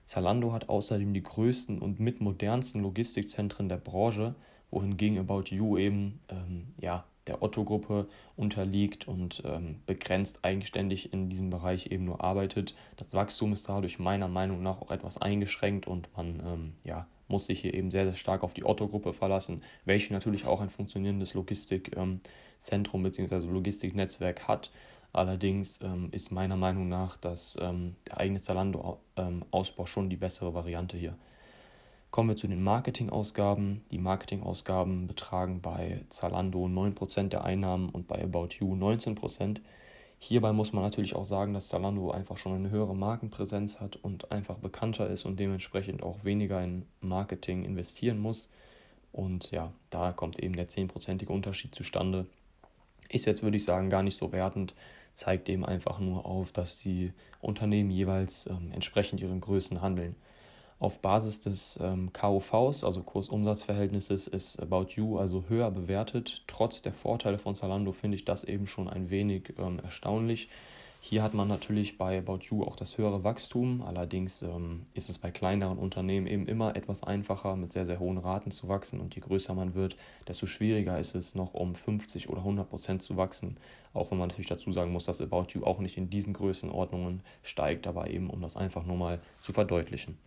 Zalando 0.05 0.53
hat 0.53 0.69
außerdem 0.69 1.13
die 1.13 1.23
größten 1.23 1.79
und 1.79 1.99
mit 1.99 2.21
modernsten 2.21 2.81
Logistikzentren 2.81 3.67
der 3.67 3.77
Branche, 3.77 4.35
wohingegen 4.71 5.19
About 5.19 5.53
You 5.53 5.77
eben 5.77 6.19
ähm, 6.29 6.67
ja, 6.79 7.05
der 7.27 7.43
Otto-Gruppe 7.43 8.07
unterliegt 8.35 9.07
und 9.07 9.43
ähm, 9.45 9.81
begrenzt 9.85 10.43
eigenständig 10.43 11.13
in 11.13 11.29
diesem 11.29 11.49
Bereich 11.49 11.87
eben 11.91 12.05
nur 12.05 12.23
arbeitet. 12.23 12.75
Das 12.95 13.13
Wachstum 13.13 13.53
ist 13.53 13.67
dadurch 13.67 13.99
meiner 13.99 14.27
Meinung 14.27 14.63
nach 14.63 14.81
auch 14.81 14.91
etwas 14.91 15.17
eingeschränkt 15.17 15.87
und 15.87 16.09
man 16.15 16.41
ähm, 16.45 16.73
ja, 16.83 17.07
muss 17.27 17.47
sich 17.47 17.61
hier 17.61 17.73
eben 17.73 17.91
sehr, 17.91 18.05
sehr 18.05 18.15
stark 18.15 18.43
auf 18.43 18.53
die 18.53 18.65
Otto-Gruppe 18.65 19.13
verlassen, 19.13 19.63
welche 19.85 20.13
natürlich 20.13 20.45
auch 20.45 20.61
ein 20.61 20.69
funktionierendes 20.69 21.33
Logistikzentrum 21.33 22.19
ähm, 22.93 23.03
bzw. 23.03 23.45
Logistiknetzwerk 23.47 24.47
hat. 24.47 24.71
Allerdings 25.13 25.79
ähm, 25.81 26.09
ist 26.11 26.31
meiner 26.31 26.57
Meinung 26.57 26.89
nach 26.89 27.17
das, 27.17 27.57
ähm, 27.61 27.95
der 28.07 28.19
eigene 28.19 28.41
Zalando-Ausbau 28.41 29.83
ähm, 29.83 29.87
schon 29.87 30.09
die 30.09 30.17
bessere 30.17 30.53
Variante 30.53 30.97
hier. 30.97 31.17
Kommen 32.09 32.29
wir 32.29 32.37
zu 32.37 32.47
den 32.47 32.63
Marketingausgaben. 32.63 33.83
Die 33.91 33.97
Marketingausgaben 33.97 35.07
betragen 35.07 35.61
bei 35.61 36.05
Zalando 36.09 36.65
9% 36.65 37.29
der 37.29 37.43
Einnahmen 37.43 37.89
und 37.89 38.07
bei 38.07 38.23
About 38.23 38.49
You 38.59 38.73
19%. 38.75 39.59
Hierbei 40.19 40.51
muss 40.51 40.73
man 40.73 40.83
natürlich 40.83 41.15
auch 41.15 41.25
sagen, 41.25 41.53
dass 41.53 41.67
Zalando 41.67 42.09
einfach 42.09 42.37
schon 42.37 42.53
eine 42.53 42.71
höhere 42.71 42.95
Markenpräsenz 42.95 43.79
hat 43.79 43.97
und 43.97 44.31
einfach 44.31 44.57
bekannter 44.57 45.09
ist 45.09 45.25
und 45.25 45.39
dementsprechend 45.39 46.01
auch 46.01 46.23
weniger 46.23 46.63
in 46.63 46.85
Marketing 47.01 47.63
investieren 47.65 48.17
muss. 48.17 48.49
Und 49.11 49.51
ja, 49.51 49.71
da 49.89 50.11
kommt 50.13 50.39
eben 50.39 50.55
der 50.55 50.67
10%ige 50.67 51.31
Unterschied 51.31 51.75
zustande. 51.75 52.25
Ist 53.09 53.25
jetzt, 53.25 53.43
würde 53.43 53.57
ich 53.57 53.63
sagen, 53.63 53.89
gar 53.89 54.03
nicht 54.03 54.17
so 54.17 54.31
wertend, 54.31 54.75
zeigt 55.13 55.49
eben 55.49 55.65
einfach 55.65 55.99
nur 55.99 56.25
auf, 56.25 56.51
dass 56.51 56.79
die 56.79 57.13
Unternehmen 57.39 57.91
jeweils 57.91 58.47
ähm, 58.47 58.71
entsprechend 58.73 59.19
ihren 59.19 59.41
Größen 59.41 59.81
handeln. 59.81 60.15
Auf 60.79 61.01
Basis 61.01 61.39
des 61.39 61.79
ähm, 61.81 62.13
KUVs, 62.13 62.83
also 62.83 63.01
Kursumsatzverhältnisses, 63.01 64.27
ist 64.27 64.59
About 64.59 64.89
You 64.95 65.17
also 65.17 65.45
höher 65.49 65.71
bewertet. 65.71 66.43
Trotz 66.45 66.83
der 66.83 66.93
Vorteile 66.93 67.39
von 67.39 67.55
Zalando 67.55 67.91
finde 67.91 68.15
ich 68.15 68.25
das 68.25 68.43
eben 68.43 68.67
schon 68.67 68.87
ein 68.87 69.09
wenig 69.09 69.55
ähm, 69.57 69.79
erstaunlich. 69.79 70.49
Hier 70.99 71.23
hat 71.23 71.33
man 71.33 71.47
natürlich 71.47 71.97
bei 71.97 72.19
About 72.19 72.41
You 72.43 72.63
auch 72.63 72.75
das 72.75 72.99
höhere 72.99 73.23
Wachstum. 73.23 73.81
Allerdings 73.81 74.43
ähm, 74.43 74.83
ist 74.93 75.09
es 75.09 75.17
bei 75.17 75.31
kleineren 75.31 75.79
Unternehmen 75.79 76.27
eben 76.27 76.45
immer 76.45 76.75
etwas 76.75 77.01
einfacher, 77.01 77.55
mit 77.55 77.73
sehr, 77.73 77.87
sehr 77.87 77.99
hohen 77.99 78.19
Raten 78.19 78.51
zu 78.51 78.67
wachsen. 78.67 78.99
Und 78.99 79.15
je 79.15 79.21
größer 79.21 79.55
man 79.55 79.73
wird, 79.73 79.95
desto 80.27 80.45
schwieriger 80.45 80.99
ist 80.99 81.15
es 81.15 81.33
noch 81.33 81.55
um 81.55 81.73
50 81.73 82.29
oder 82.29 82.39
100 82.39 82.69
Prozent 82.69 83.01
zu 83.01 83.17
wachsen. 83.17 83.57
Auch 83.93 84.11
wenn 84.11 84.19
man 84.19 84.27
natürlich 84.27 84.49
dazu 84.49 84.71
sagen 84.73 84.91
muss, 84.91 85.05
dass 85.05 85.21
About 85.21 85.47
You 85.53 85.63
auch 85.63 85.79
nicht 85.79 85.97
in 85.97 86.11
diesen 86.11 86.33
Größenordnungen 86.33 87.21
steigt, 87.41 87.87
aber 87.87 88.11
eben 88.11 88.29
um 88.29 88.41
das 88.41 88.57
einfach 88.57 88.85
nur 88.85 88.97
mal 88.97 89.19
zu 89.41 89.53
verdeutlichen. 89.53 90.19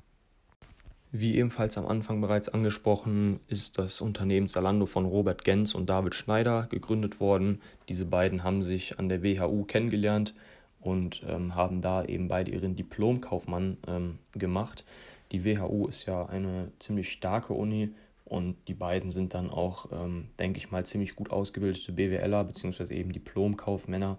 Wie 1.13 1.37
ebenfalls 1.37 1.77
am 1.77 1.87
Anfang 1.87 2.21
bereits 2.21 2.49
angesprochen, 2.49 3.41
ist 3.49 3.79
das 3.79 4.01
Unternehmen 4.01 4.47
Zalando 4.47 4.87
von 4.87 5.07
Robert 5.07 5.45
Gens 5.45 5.75
und 5.75 5.91
David 5.91 6.15
Schneider 6.15 6.69
gegründet 6.71 7.19
worden. 7.19 7.61
Diese 7.89 8.07
beiden 8.07 8.45
haben 8.45 8.63
sich 8.63 9.01
an 9.01 9.09
der 9.09 9.23
WHU 9.23 9.65
kennengelernt 9.65 10.35
und 10.81 11.25
ähm, 11.27 11.57
haben 11.57 11.81
da 11.81 12.05
eben 12.05 12.29
beide 12.29 12.53
ihren 12.53 12.77
Diplomkaufmann 12.77 13.77
ähm, 13.89 14.19
gemacht. 14.33 14.85
Die 15.33 15.45
WHU 15.45 15.89
ist 15.89 16.07
ja 16.07 16.27
eine 16.27 16.71
ziemlich 16.79 17.11
starke 17.11 17.55
Uni 17.55 17.91
und 18.25 18.57
die 18.69 18.75
beiden 18.75 19.11
sind 19.11 19.35
dann 19.35 19.51
auch, 19.51 19.91
ähm, 19.91 20.29
denke 20.39 20.59
ich 20.59 20.71
mal, 20.71 20.87
ziemlich 20.87 21.17
gut 21.17 21.33
ausgebildete 21.33 21.91
BWLer 21.91 22.45
bzw. 22.45 22.95
eben 22.95 23.13
Diplomkaufmänner. 23.13 24.17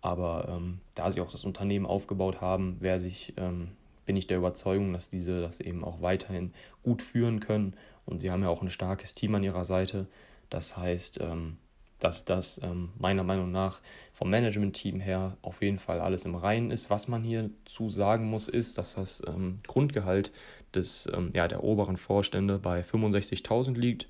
Aber 0.00 0.48
ähm, 0.50 0.80
da 0.94 1.10
sie 1.10 1.20
auch 1.20 1.30
das 1.30 1.44
Unternehmen 1.44 1.84
aufgebaut 1.84 2.40
haben, 2.40 2.76
wer 2.80 2.98
sich, 2.98 3.34
ähm, 3.36 3.68
bin 4.04 4.16
ich 4.16 4.26
der 4.26 4.38
Überzeugung, 4.38 4.92
dass 4.92 5.08
diese 5.08 5.40
das 5.40 5.60
eben 5.60 5.84
auch 5.84 6.02
weiterhin 6.02 6.52
gut 6.82 7.02
führen 7.02 7.40
können. 7.40 7.74
Und 8.04 8.20
sie 8.20 8.30
haben 8.30 8.42
ja 8.42 8.48
auch 8.48 8.62
ein 8.62 8.70
starkes 8.70 9.14
Team 9.14 9.34
an 9.34 9.42
ihrer 9.42 9.64
Seite. 9.64 10.06
Das 10.50 10.76
heißt, 10.76 11.20
ähm, 11.20 11.56
dass 12.00 12.24
das 12.24 12.60
ähm, 12.62 12.90
meiner 12.98 13.24
Meinung 13.24 13.50
nach 13.50 13.80
vom 14.12 14.28
Management-Team 14.30 15.00
her 15.00 15.36
auf 15.42 15.62
jeden 15.62 15.78
Fall 15.78 16.00
alles 16.00 16.26
im 16.26 16.34
Reinen 16.34 16.70
ist. 16.70 16.90
Was 16.90 17.08
man 17.08 17.22
hierzu 17.22 17.88
sagen 17.88 18.26
muss, 18.26 18.48
ist, 18.48 18.76
dass 18.76 18.96
das 18.96 19.22
ähm, 19.26 19.58
Grundgehalt 19.66 20.32
des, 20.74 21.08
ja, 21.32 21.46
der 21.46 21.62
oberen 21.62 21.96
Vorstände 21.96 22.58
bei 22.58 22.80
65.000 22.80 23.74
liegt. 23.74 24.08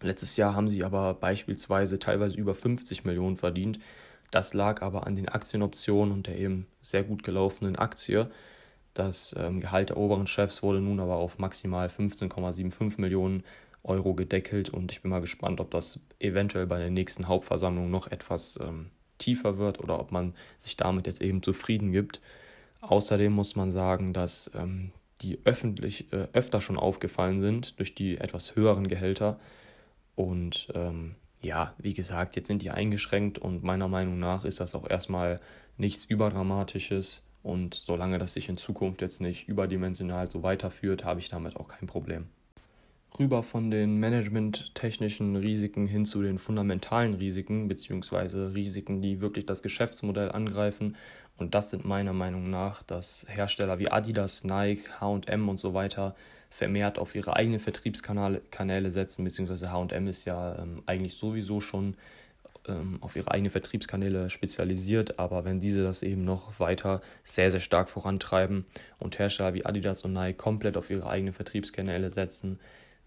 Letztes 0.00 0.36
Jahr 0.36 0.54
haben 0.54 0.68
sie 0.68 0.84
aber 0.84 1.14
beispielsweise 1.14 1.98
teilweise 1.98 2.36
über 2.36 2.54
50 2.54 3.04
Millionen 3.04 3.36
verdient. 3.36 3.78
Das 4.30 4.54
lag 4.54 4.82
aber 4.82 5.06
an 5.06 5.16
den 5.16 5.28
Aktienoptionen 5.28 6.12
und 6.12 6.26
der 6.26 6.38
eben 6.38 6.66
sehr 6.82 7.04
gut 7.04 7.22
gelaufenen 7.22 7.76
Aktie. 7.76 8.30
Das 8.96 9.36
ähm, 9.38 9.60
Gehalt 9.60 9.90
der 9.90 9.98
oberen 9.98 10.26
Chefs 10.26 10.62
wurde 10.62 10.80
nun 10.80 11.00
aber 11.00 11.16
auf 11.16 11.38
maximal 11.38 11.88
15,75 11.88 12.98
Millionen 12.98 13.44
Euro 13.82 14.14
gedeckelt 14.14 14.70
und 14.70 14.90
ich 14.90 15.02
bin 15.02 15.10
mal 15.10 15.20
gespannt, 15.20 15.60
ob 15.60 15.70
das 15.70 16.00
eventuell 16.18 16.66
bei 16.66 16.78
der 16.78 16.88
nächsten 16.88 17.28
Hauptversammlung 17.28 17.90
noch 17.90 18.10
etwas 18.10 18.58
ähm, 18.62 18.86
tiefer 19.18 19.58
wird 19.58 19.80
oder 19.80 20.00
ob 20.00 20.12
man 20.12 20.34
sich 20.58 20.78
damit 20.78 21.06
jetzt 21.06 21.20
eben 21.20 21.42
zufrieden 21.42 21.92
gibt. 21.92 22.22
Außerdem 22.80 23.32
muss 23.32 23.54
man 23.54 23.70
sagen, 23.70 24.14
dass 24.14 24.50
ähm, 24.54 24.92
die 25.20 25.40
öffentlich 25.44 26.10
äh, 26.14 26.28
öfter 26.32 26.62
schon 26.62 26.78
aufgefallen 26.78 27.42
sind 27.42 27.78
durch 27.78 27.94
die 27.94 28.16
etwas 28.16 28.56
höheren 28.56 28.88
Gehälter. 28.88 29.38
Und 30.14 30.68
ähm, 30.74 31.16
ja, 31.42 31.74
wie 31.76 31.92
gesagt, 31.92 32.36
jetzt 32.36 32.48
sind 32.48 32.62
die 32.62 32.70
eingeschränkt 32.70 33.38
und 33.38 33.62
meiner 33.62 33.88
Meinung 33.88 34.18
nach 34.18 34.46
ist 34.46 34.58
das 34.58 34.74
auch 34.74 34.88
erstmal 34.88 35.36
nichts 35.76 36.06
Überdramatisches. 36.06 37.22
Und 37.46 37.74
solange 37.74 38.18
das 38.18 38.32
sich 38.32 38.48
in 38.48 38.56
Zukunft 38.56 39.00
jetzt 39.02 39.20
nicht 39.20 39.46
überdimensional 39.46 40.28
so 40.28 40.42
weiterführt, 40.42 41.04
habe 41.04 41.20
ich 41.20 41.28
damit 41.28 41.56
auch 41.56 41.68
kein 41.68 41.86
Problem 41.86 42.26
rüber 43.18 43.42
von 43.42 43.70
den 43.70 43.98
managementtechnischen 44.00 45.36
Risiken 45.36 45.86
hin 45.86 46.04
zu 46.04 46.22
den 46.22 46.38
fundamentalen 46.38 47.14
Risiken, 47.14 47.68
beziehungsweise 47.68 48.54
Risiken, 48.54 49.00
die 49.00 49.20
wirklich 49.20 49.46
das 49.46 49.62
Geschäftsmodell 49.62 50.30
angreifen. 50.30 50.96
Und 51.38 51.54
das 51.54 51.70
sind 51.70 51.84
meiner 51.84 52.12
Meinung 52.12 52.44
nach, 52.50 52.82
dass 52.82 53.26
Hersteller 53.28 53.78
wie 53.78 53.90
Adidas, 53.90 54.44
Nike, 54.44 54.88
HM 55.00 55.48
und 55.48 55.60
so 55.60 55.74
weiter 55.74 56.14
vermehrt 56.50 56.98
auf 56.98 57.14
ihre 57.14 57.36
eigenen 57.36 57.60
Vertriebskanäle 57.60 58.90
setzen, 58.90 59.24
beziehungsweise 59.24 59.72
HM 59.72 60.06
ist 60.06 60.24
ja 60.24 60.58
ähm, 60.58 60.82
eigentlich 60.86 61.14
sowieso 61.14 61.60
schon 61.60 61.96
ähm, 62.68 62.98
auf 63.00 63.16
ihre 63.16 63.30
eigenen 63.30 63.50
Vertriebskanäle 63.50 64.30
spezialisiert, 64.30 65.18
aber 65.18 65.44
wenn 65.44 65.60
diese 65.60 65.82
das 65.82 66.02
eben 66.02 66.24
noch 66.24 66.58
weiter 66.60 67.00
sehr, 67.22 67.50
sehr 67.50 67.60
stark 67.60 67.88
vorantreiben 67.88 68.66
und 68.98 69.18
Hersteller 69.18 69.54
wie 69.54 69.64
Adidas 69.64 70.02
und 70.02 70.12
Nike 70.12 70.36
komplett 70.36 70.76
auf 70.76 70.90
ihre 70.90 71.08
eigenen 71.08 71.34
Vertriebskanäle 71.34 72.10
setzen, 72.10 72.58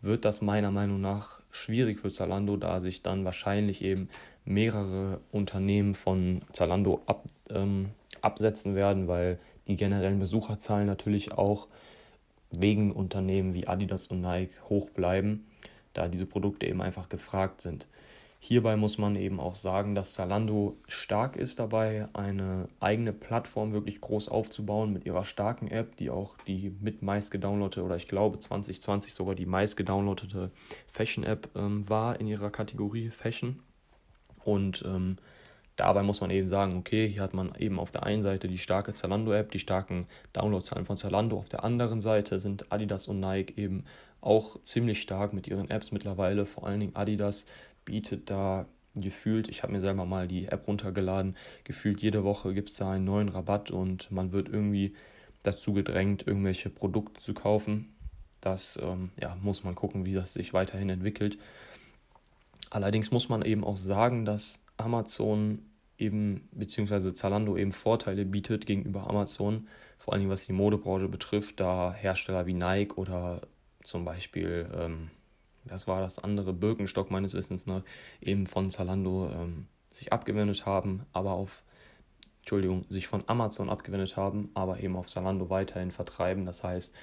wird 0.02 0.26
das 0.26 0.42
meiner 0.42 0.72
Meinung 0.72 1.02
nach 1.02 1.42
schwierig 1.52 2.00
für 2.00 2.12
Zalando, 2.12 2.58
da 2.58 2.80
sich 2.80 3.02
dann 3.02 3.26
wahrscheinlich 3.26 3.84
eben 3.84 4.10
mehrere 4.46 5.20
Unternehmen 5.32 5.94
von 5.94 6.42
Zalando 6.54 7.02
ab, 7.06 7.24
ähm, 7.50 7.90
absetzen 8.22 8.76
werden, 8.76 9.08
weil 9.08 9.40
die 9.68 9.76
generellen 9.76 10.20
Besucherzahlen 10.20 10.88
natürlich 10.88 11.34
auch 11.34 11.68
wegen 12.52 12.92
Unternehmen 12.92 13.54
wie 13.54 13.68
Adidas 13.68 14.08
und 14.08 14.22
Nike 14.22 14.56
hoch 14.70 14.90
bleiben, 14.90 15.46
da 15.94 16.08
diese 16.08 16.26
Produkte 16.26 16.66
eben 16.66 16.82
einfach 16.82 17.10
gefragt 17.10 17.62
sind. 17.62 17.88
Hierbei 18.42 18.78
muss 18.78 18.98
man 18.98 19.18
eben 19.18 19.38
auch 19.42 19.54
sagen, 19.54 19.96
dass 19.96 20.14
Zalando 20.14 20.78
stark 20.88 21.36
ist 21.36 21.60
dabei, 21.60 22.08
eine 22.14 22.70
eigene 22.80 23.12
Plattform 23.12 23.74
wirklich 23.74 24.00
groß 24.00 24.30
aufzubauen 24.30 24.94
mit 24.94 25.06
ihrer 25.06 25.26
starken 25.26 25.68
App, 25.68 25.98
die 25.98 26.10
auch 26.10 26.38
die 26.48 26.74
mit 26.80 27.02
meist 27.02 27.32
gedownloadete 27.32 27.84
oder 27.84 27.98
ich 27.98 28.08
glaube 28.08 28.40
2020 28.40 29.14
sogar 29.14 29.36
die 29.36 29.46
meist 29.46 29.76
gedownloadete 29.76 30.52
Fashion-App 30.88 31.50
ähm, 31.56 31.88
war 31.90 32.18
in 32.22 32.28
ihrer 32.28 32.50
Kategorie 32.50 33.10
Fashion. 33.10 33.60
Und 34.46 34.86
ähm, 34.88 35.18
dabei 35.76 36.02
muss 36.02 36.22
man 36.22 36.30
eben 36.30 36.48
sagen, 36.48 36.78
okay, 36.78 37.10
hier 37.10 37.22
hat 37.22 37.34
man 37.34 37.54
eben 37.56 37.78
auf 37.78 37.92
der 37.92 38.04
einen 38.04 38.24
Seite 38.24 38.48
die 38.48 38.58
starke 38.58 38.94
Zalando-App, 38.94 39.52
die 39.52 39.60
starken 39.60 40.08
Downloadzahlen 40.32 40.86
von 40.86 40.96
Zalando, 40.96 41.38
auf 41.38 41.50
der 41.50 41.66
anderen 41.66 42.00
Seite 42.00 42.40
sind 42.40 42.72
Adidas 42.72 43.10
und 43.10 43.20
Nike 43.20 43.58
eben 43.58 43.84
auch 44.22 44.62
ziemlich 44.62 45.02
stark 45.02 45.34
mit 45.34 45.48
ihren 45.48 45.70
Apps 45.70 45.92
mittlerweile, 45.92 46.46
vor 46.46 46.66
allen 46.66 46.80
Dingen 46.80 46.96
Adidas 46.96 47.46
bietet 47.90 48.30
da 48.30 48.68
gefühlt, 48.96 49.50
ich 49.50 49.64
habe 49.64 49.74
mir 49.74 49.80
selber 49.80 50.06
mal 50.06 50.28
die 50.28 50.48
App 50.48 50.68
runtergeladen, 50.68 51.36
gefühlt 51.64 52.02
jede 52.02 52.24
Woche 52.24 52.54
gibt 52.54 52.70
es 52.70 52.76
da 52.78 52.92
einen 52.92 53.06
neuen 53.06 53.30
Rabatt 53.30 53.72
und 53.72 54.12
man 54.12 54.32
wird 54.32 54.48
irgendwie 54.48 54.94
dazu 55.44 55.74
gedrängt, 55.74 56.28
irgendwelche 56.28 56.70
Produkte 56.70 57.20
zu 57.20 57.34
kaufen. 57.34 57.96
Das 58.42 58.78
ähm, 58.82 59.10
ja, 59.20 59.36
muss 59.42 59.64
man 59.64 59.76
gucken, 59.76 60.06
wie 60.06 60.14
das 60.14 60.34
sich 60.34 60.54
weiterhin 60.54 60.90
entwickelt. 60.90 61.38
Allerdings 62.70 63.12
muss 63.12 63.28
man 63.28 63.42
eben 63.42 63.64
auch 63.64 63.78
sagen, 63.78 64.26
dass 64.26 64.64
Amazon 64.78 65.60
eben, 65.98 66.48
beziehungsweise 66.52 67.14
Zalando 67.14 67.58
eben 67.58 67.72
Vorteile 67.72 68.26
bietet 68.26 68.66
gegenüber 68.66 69.10
Amazon, 69.10 69.68
vor 69.98 70.14
allem 70.14 70.30
was 70.30 70.46
die 70.46 70.54
Modebranche 70.54 71.10
betrifft, 71.10 71.60
da 71.60 71.92
Hersteller 71.94 72.46
wie 72.46 72.54
Nike 72.54 72.96
oder 72.96 73.42
zum 73.84 74.06
Beispiel 74.06 74.70
ähm, 74.78 75.10
das 75.66 75.88
war 75.88 76.02
das 76.02 76.20
andere 76.20 76.54
Birkenstock 76.54 77.12
meines 77.12 77.34
Wissens 77.34 77.66
nach, 77.66 77.84
eben 78.22 78.48
von 78.48 78.70
Zalando 78.70 79.30
ähm, 79.34 79.68
sich 79.92 80.14
abgewendet 80.14 80.66
haben, 80.66 81.06
aber 81.14 81.32
auf, 81.32 81.64
Entschuldigung, 82.40 82.86
sich 82.90 83.08
von 83.08 83.24
Amazon 83.28 83.70
abgewendet 83.70 84.18
haben, 84.18 84.50
aber 84.54 84.80
eben 84.80 84.96
auf 84.96 85.10
Zalando 85.10 85.50
weiterhin 85.50 85.92
vertreiben. 85.92 86.46
Das 86.46 86.64
heißt, 86.64 86.94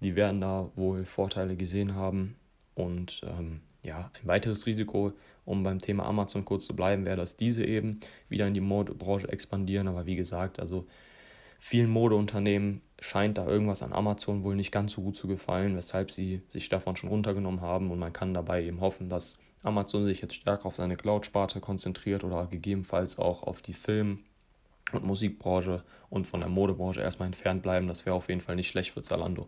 die 0.00 0.16
werden 0.16 0.40
da 0.40 0.70
wohl 0.76 1.04
Vorteile 1.04 1.56
gesehen 1.56 1.94
haben. 1.94 2.36
Und 2.74 3.22
ähm, 3.24 3.60
ja, 3.82 4.10
ein 4.20 4.26
weiteres 4.26 4.66
Risiko, 4.66 5.12
um 5.44 5.62
beim 5.62 5.80
Thema 5.80 6.06
Amazon 6.06 6.44
kurz 6.44 6.66
zu 6.66 6.74
bleiben, 6.74 7.04
wäre, 7.04 7.16
dass 7.16 7.36
diese 7.36 7.64
eben 7.64 8.00
wieder 8.28 8.46
in 8.46 8.54
die 8.54 8.60
Modebranche 8.60 9.28
expandieren. 9.28 9.88
Aber 9.88 10.06
wie 10.06 10.16
gesagt, 10.16 10.60
also 10.60 10.86
vielen 11.60 11.90
Modeunternehmen 11.90 12.80
scheint 12.98 13.38
da 13.38 13.46
irgendwas 13.46 13.82
an 13.82 13.92
Amazon 13.92 14.42
wohl 14.42 14.56
nicht 14.56 14.72
ganz 14.72 14.92
so 14.92 15.02
gut 15.02 15.16
zu 15.16 15.28
gefallen, 15.28 15.76
weshalb 15.76 16.10
sie 16.10 16.42
sich 16.48 16.68
davon 16.68 16.96
schon 16.96 17.10
runtergenommen 17.10 17.60
haben 17.60 17.90
und 17.90 17.98
man 17.98 18.12
kann 18.12 18.34
dabei 18.34 18.64
eben 18.64 18.80
hoffen, 18.80 19.08
dass 19.08 19.38
Amazon 19.62 20.06
sich 20.06 20.22
jetzt 20.22 20.34
stärker 20.34 20.66
auf 20.66 20.74
seine 20.74 20.96
Cloud-Sparte 20.96 21.60
konzentriert 21.60 22.24
oder 22.24 22.46
gegebenenfalls 22.46 23.18
auch 23.18 23.42
auf 23.42 23.60
die 23.60 23.74
Film- 23.74 24.20
und 24.92 25.04
Musikbranche 25.04 25.84
und 26.08 26.26
von 26.26 26.40
der 26.40 26.48
Modebranche 26.48 27.02
erstmal 27.02 27.26
entfernt 27.26 27.62
bleiben. 27.62 27.86
Das 27.86 28.06
wäre 28.06 28.16
auf 28.16 28.28
jeden 28.28 28.40
Fall 28.40 28.56
nicht 28.56 28.68
schlecht 28.68 28.92
für 28.92 29.02
Zalando. 29.02 29.46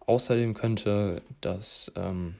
Außerdem 0.00 0.54
könnte 0.54 1.22
das, 1.40 1.92
ähm, 1.96 2.36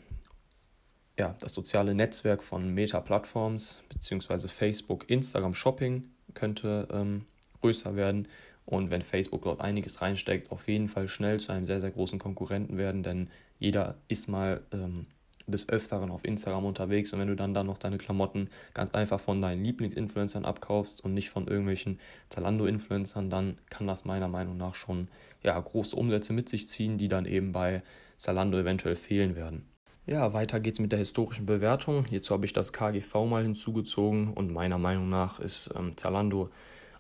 ja, 1.18 1.34
das 1.40 1.52
soziale 1.52 1.94
Netzwerk 1.94 2.44
von 2.44 2.72
Meta-Plattforms 2.72 3.82
bzw. 3.88 4.46
Facebook, 4.46 5.10
Instagram, 5.10 5.52
Shopping 5.52 6.04
könnte 6.34 6.88
ähm, 6.92 7.26
größer 7.60 7.96
werden 7.96 8.28
und 8.68 8.90
wenn 8.90 9.00
Facebook 9.00 9.44
dort 9.44 9.62
einiges 9.62 10.02
reinsteckt, 10.02 10.52
auf 10.52 10.68
jeden 10.68 10.88
Fall 10.88 11.08
schnell 11.08 11.40
zu 11.40 11.52
einem 11.52 11.64
sehr, 11.64 11.80
sehr 11.80 11.90
großen 11.90 12.18
Konkurrenten 12.18 12.76
werden, 12.76 13.02
denn 13.02 13.30
jeder 13.58 13.96
ist 14.08 14.28
mal 14.28 14.60
ähm, 14.72 15.06
des 15.46 15.70
Öfteren 15.70 16.10
auf 16.10 16.22
Instagram 16.22 16.66
unterwegs 16.66 17.14
und 17.14 17.18
wenn 17.18 17.28
du 17.28 17.34
dann 17.34 17.54
da 17.54 17.64
noch 17.64 17.78
deine 17.78 17.96
Klamotten 17.96 18.50
ganz 18.74 18.90
einfach 18.90 19.20
von 19.20 19.40
deinen 19.40 19.64
Lieblingsinfluencern 19.64 20.44
abkaufst 20.44 21.02
und 21.02 21.14
nicht 21.14 21.30
von 21.30 21.48
irgendwelchen 21.48 21.98
Zalando-Influencern, 22.28 23.30
dann 23.30 23.56
kann 23.70 23.86
das 23.86 24.04
meiner 24.04 24.28
Meinung 24.28 24.58
nach 24.58 24.74
schon 24.74 25.08
ja, 25.42 25.58
große 25.58 25.96
Umsätze 25.96 26.34
mit 26.34 26.50
sich 26.50 26.68
ziehen, 26.68 26.98
die 26.98 27.08
dann 27.08 27.24
eben 27.24 27.52
bei 27.52 27.82
Zalando 28.18 28.58
eventuell 28.58 28.96
fehlen 28.96 29.34
werden. 29.34 29.66
Ja, 30.04 30.34
weiter 30.34 30.60
geht's 30.60 30.78
mit 30.78 30.92
der 30.92 30.98
historischen 30.98 31.46
Bewertung. 31.46 32.04
Hierzu 32.04 32.34
habe 32.34 32.44
ich 32.44 32.52
das 32.52 32.74
KGV 32.74 33.14
mal 33.24 33.44
hinzugezogen 33.44 34.34
und 34.34 34.52
meiner 34.52 34.78
Meinung 34.78 35.08
nach 35.08 35.40
ist 35.40 35.70
ähm, 35.74 35.96
Zalando 35.96 36.50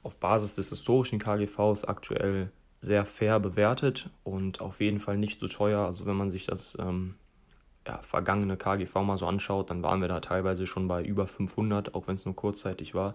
auf 0.02 0.18
Basis 0.18 0.54
des 0.54 0.70
historischen 0.70 1.18
KGVs 1.18 1.84
aktuell 1.84 2.50
sehr 2.80 3.04
fair 3.04 3.40
bewertet 3.40 4.10
und 4.22 4.60
auf 4.60 4.80
jeden 4.80 5.00
Fall 5.00 5.18
nicht 5.18 5.40
so 5.40 5.48
teuer. 5.48 5.80
Also 5.80 6.06
wenn 6.06 6.16
man 6.16 6.30
sich 6.30 6.46
das 6.46 6.76
ähm, 6.80 7.14
ja, 7.86 7.98
vergangene 7.98 8.56
KGV 8.56 8.94
mal 8.96 9.18
so 9.18 9.26
anschaut, 9.26 9.70
dann 9.70 9.82
waren 9.82 10.00
wir 10.00 10.08
da 10.08 10.20
teilweise 10.20 10.66
schon 10.66 10.88
bei 10.88 11.02
über 11.02 11.26
500, 11.26 11.94
auch 11.94 12.06
wenn 12.06 12.14
es 12.14 12.24
nur 12.24 12.36
kurzzeitig 12.36 12.94
war. 12.94 13.14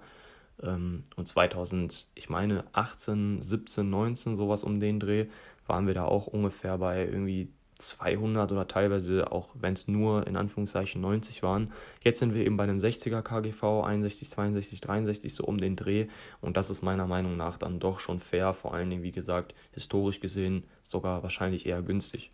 Ähm, 0.62 1.04
und 1.16 1.28
2000, 1.28 2.08
ich 2.16 2.30
meine 2.30 2.66
18, 2.74 3.42
17, 3.42 3.90
19, 3.90 4.36
sowas 4.36 4.63
um 4.63 4.80
den 4.80 5.00
Dreh, 5.00 5.28
waren 5.68 5.88
wir 5.88 5.94
da 5.94 6.06
auch 6.06 6.28
ungefähr 6.28 6.78
bei 6.78 7.06
irgendwie 7.06 7.50
200 7.77 8.51
oder 8.51 8.68
teilweise 8.68 9.32
auch, 9.32 9.50
wenn 9.53 9.74
es 9.74 9.88
nur 9.88 10.27
in 10.27 10.36
Anführungszeichen 10.36 11.01
90 11.01 11.44
waren. 11.44 11.72
Jetzt 12.03 12.20
sind 12.20 12.34
wir 12.34 12.46
eben 12.46 12.58
bei 12.58 12.63
einem 12.63 12.80
60er 12.80 13.22
KGV, 13.22 13.84
61, 13.84 14.30
62, 14.30 14.82
63, 14.82 15.34
so 15.34 15.44
um 15.44 15.58
den 15.58 15.75
Dreh. 15.75 16.08
Und 16.42 16.58
das 16.58 16.70
ist 16.70 16.82
meiner 16.82 17.08
Meinung 17.08 17.34
nach 17.34 17.58
dann 17.58 17.80
doch 17.80 18.00
schon 18.00 18.20
fair, 18.20 18.53
vor 18.53 18.74
allen 18.74 18.89
Dingen, 18.89 19.03
wie 19.03 19.12
gesagt, 19.12 19.53
historisch 19.72 20.20
gesehen 20.20 20.63
sogar 20.88 21.24
wahrscheinlich 21.24 21.65
eher 21.65 21.82
günstig. 21.82 22.32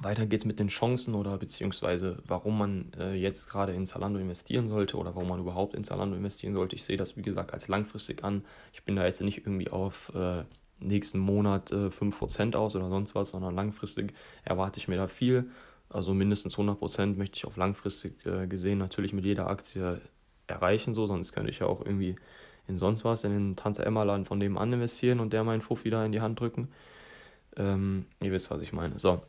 Weiter 0.00 0.26
geht 0.26 0.40
es 0.40 0.44
mit 0.44 0.58
den 0.58 0.68
Chancen 0.68 1.14
oder 1.14 1.38
beziehungsweise 1.38 2.18
warum 2.26 2.58
man 2.58 2.92
äh, 2.98 3.14
jetzt 3.14 3.48
gerade 3.48 3.72
in 3.72 3.86
Zalando 3.86 4.18
investieren 4.18 4.68
sollte 4.68 4.96
oder 4.96 5.14
warum 5.14 5.28
man 5.28 5.40
überhaupt 5.40 5.74
in 5.74 5.84
Zalando 5.84 6.16
investieren 6.16 6.54
sollte. 6.54 6.76
Ich 6.76 6.84
sehe 6.84 6.96
das, 6.96 7.16
wie 7.16 7.22
gesagt, 7.22 7.52
als 7.52 7.68
langfristig 7.68 8.22
an. 8.22 8.44
Ich 8.72 8.84
bin 8.84 8.96
da 8.96 9.04
jetzt 9.04 9.20
nicht 9.20 9.38
irgendwie 9.38 9.70
auf 9.70 10.12
äh, 10.14 10.44
nächsten 10.80 11.18
Monat 11.18 11.72
äh, 11.72 11.88
5% 11.88 12.56
aus 12.56 12.76
oder 12.76 12.88
sonst 12.88 13.14
was, 13.14 13.30
sondern 13.30 13.54
langfristig 13.54 14.14
erwarte 14.44 14.78
ich 14.78 14.88
mir 14.88 14.96
da 14.96 15.08
viel. 15.08 15.50
Also 15.90 16.14
mindestens 16.14 16.56
100% 16.56 17.16
möchte 17.16 17.36
ich 17.36 17.46
auf 17.46 17.56
langfristig 17.56 18.24
äh, 18.26 18.46
gesehen 18.46 18.78
natürlich 18.78 19.12
mit 19.12 19.24
jeder 19.24 19.48
Aktie 19.48 20.00
erreichen, 20.46 20.94
so, 20.94 21.06
sonst 21.06 21.32
könnte 21.32 21.50
ich 21.50 21.60
ja 21.60 21.66
auch 21.66 21.84
irgendwie 21.84 22.16
in 22.66 22.78
sonst 22.78 23.04
was, 23.04 23.24
in 23.24 23.32
den 23.32 23.56
Tante 23.56 23.84
Emma 23.84 24.02
Laden 24.02 24.26
von 24.26 24.40
dem 24.40 24.58
an 24.58 24.72
investieren 24.72 25.20
und 25.20 25.32
der 25.32 25.44
meinen 25.44 25.62
Fuff 25.62 25.84
wieder 25.84 26.04
in 26.04 26.12
die 26.12 26.20
Hand 26.20 26.40
drücken. 26.40 26.68
Ähm, 27.56 28.06
ihr 28.20 28.30
wisst, 28.30 28.50
was 28.50 28.60
ich 28.62 28.72
meine. 28.72 28.98
So, 28.98 29.22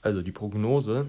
also 0.00 0.22
die 0.22 0.32
Prognose 0.32 1.08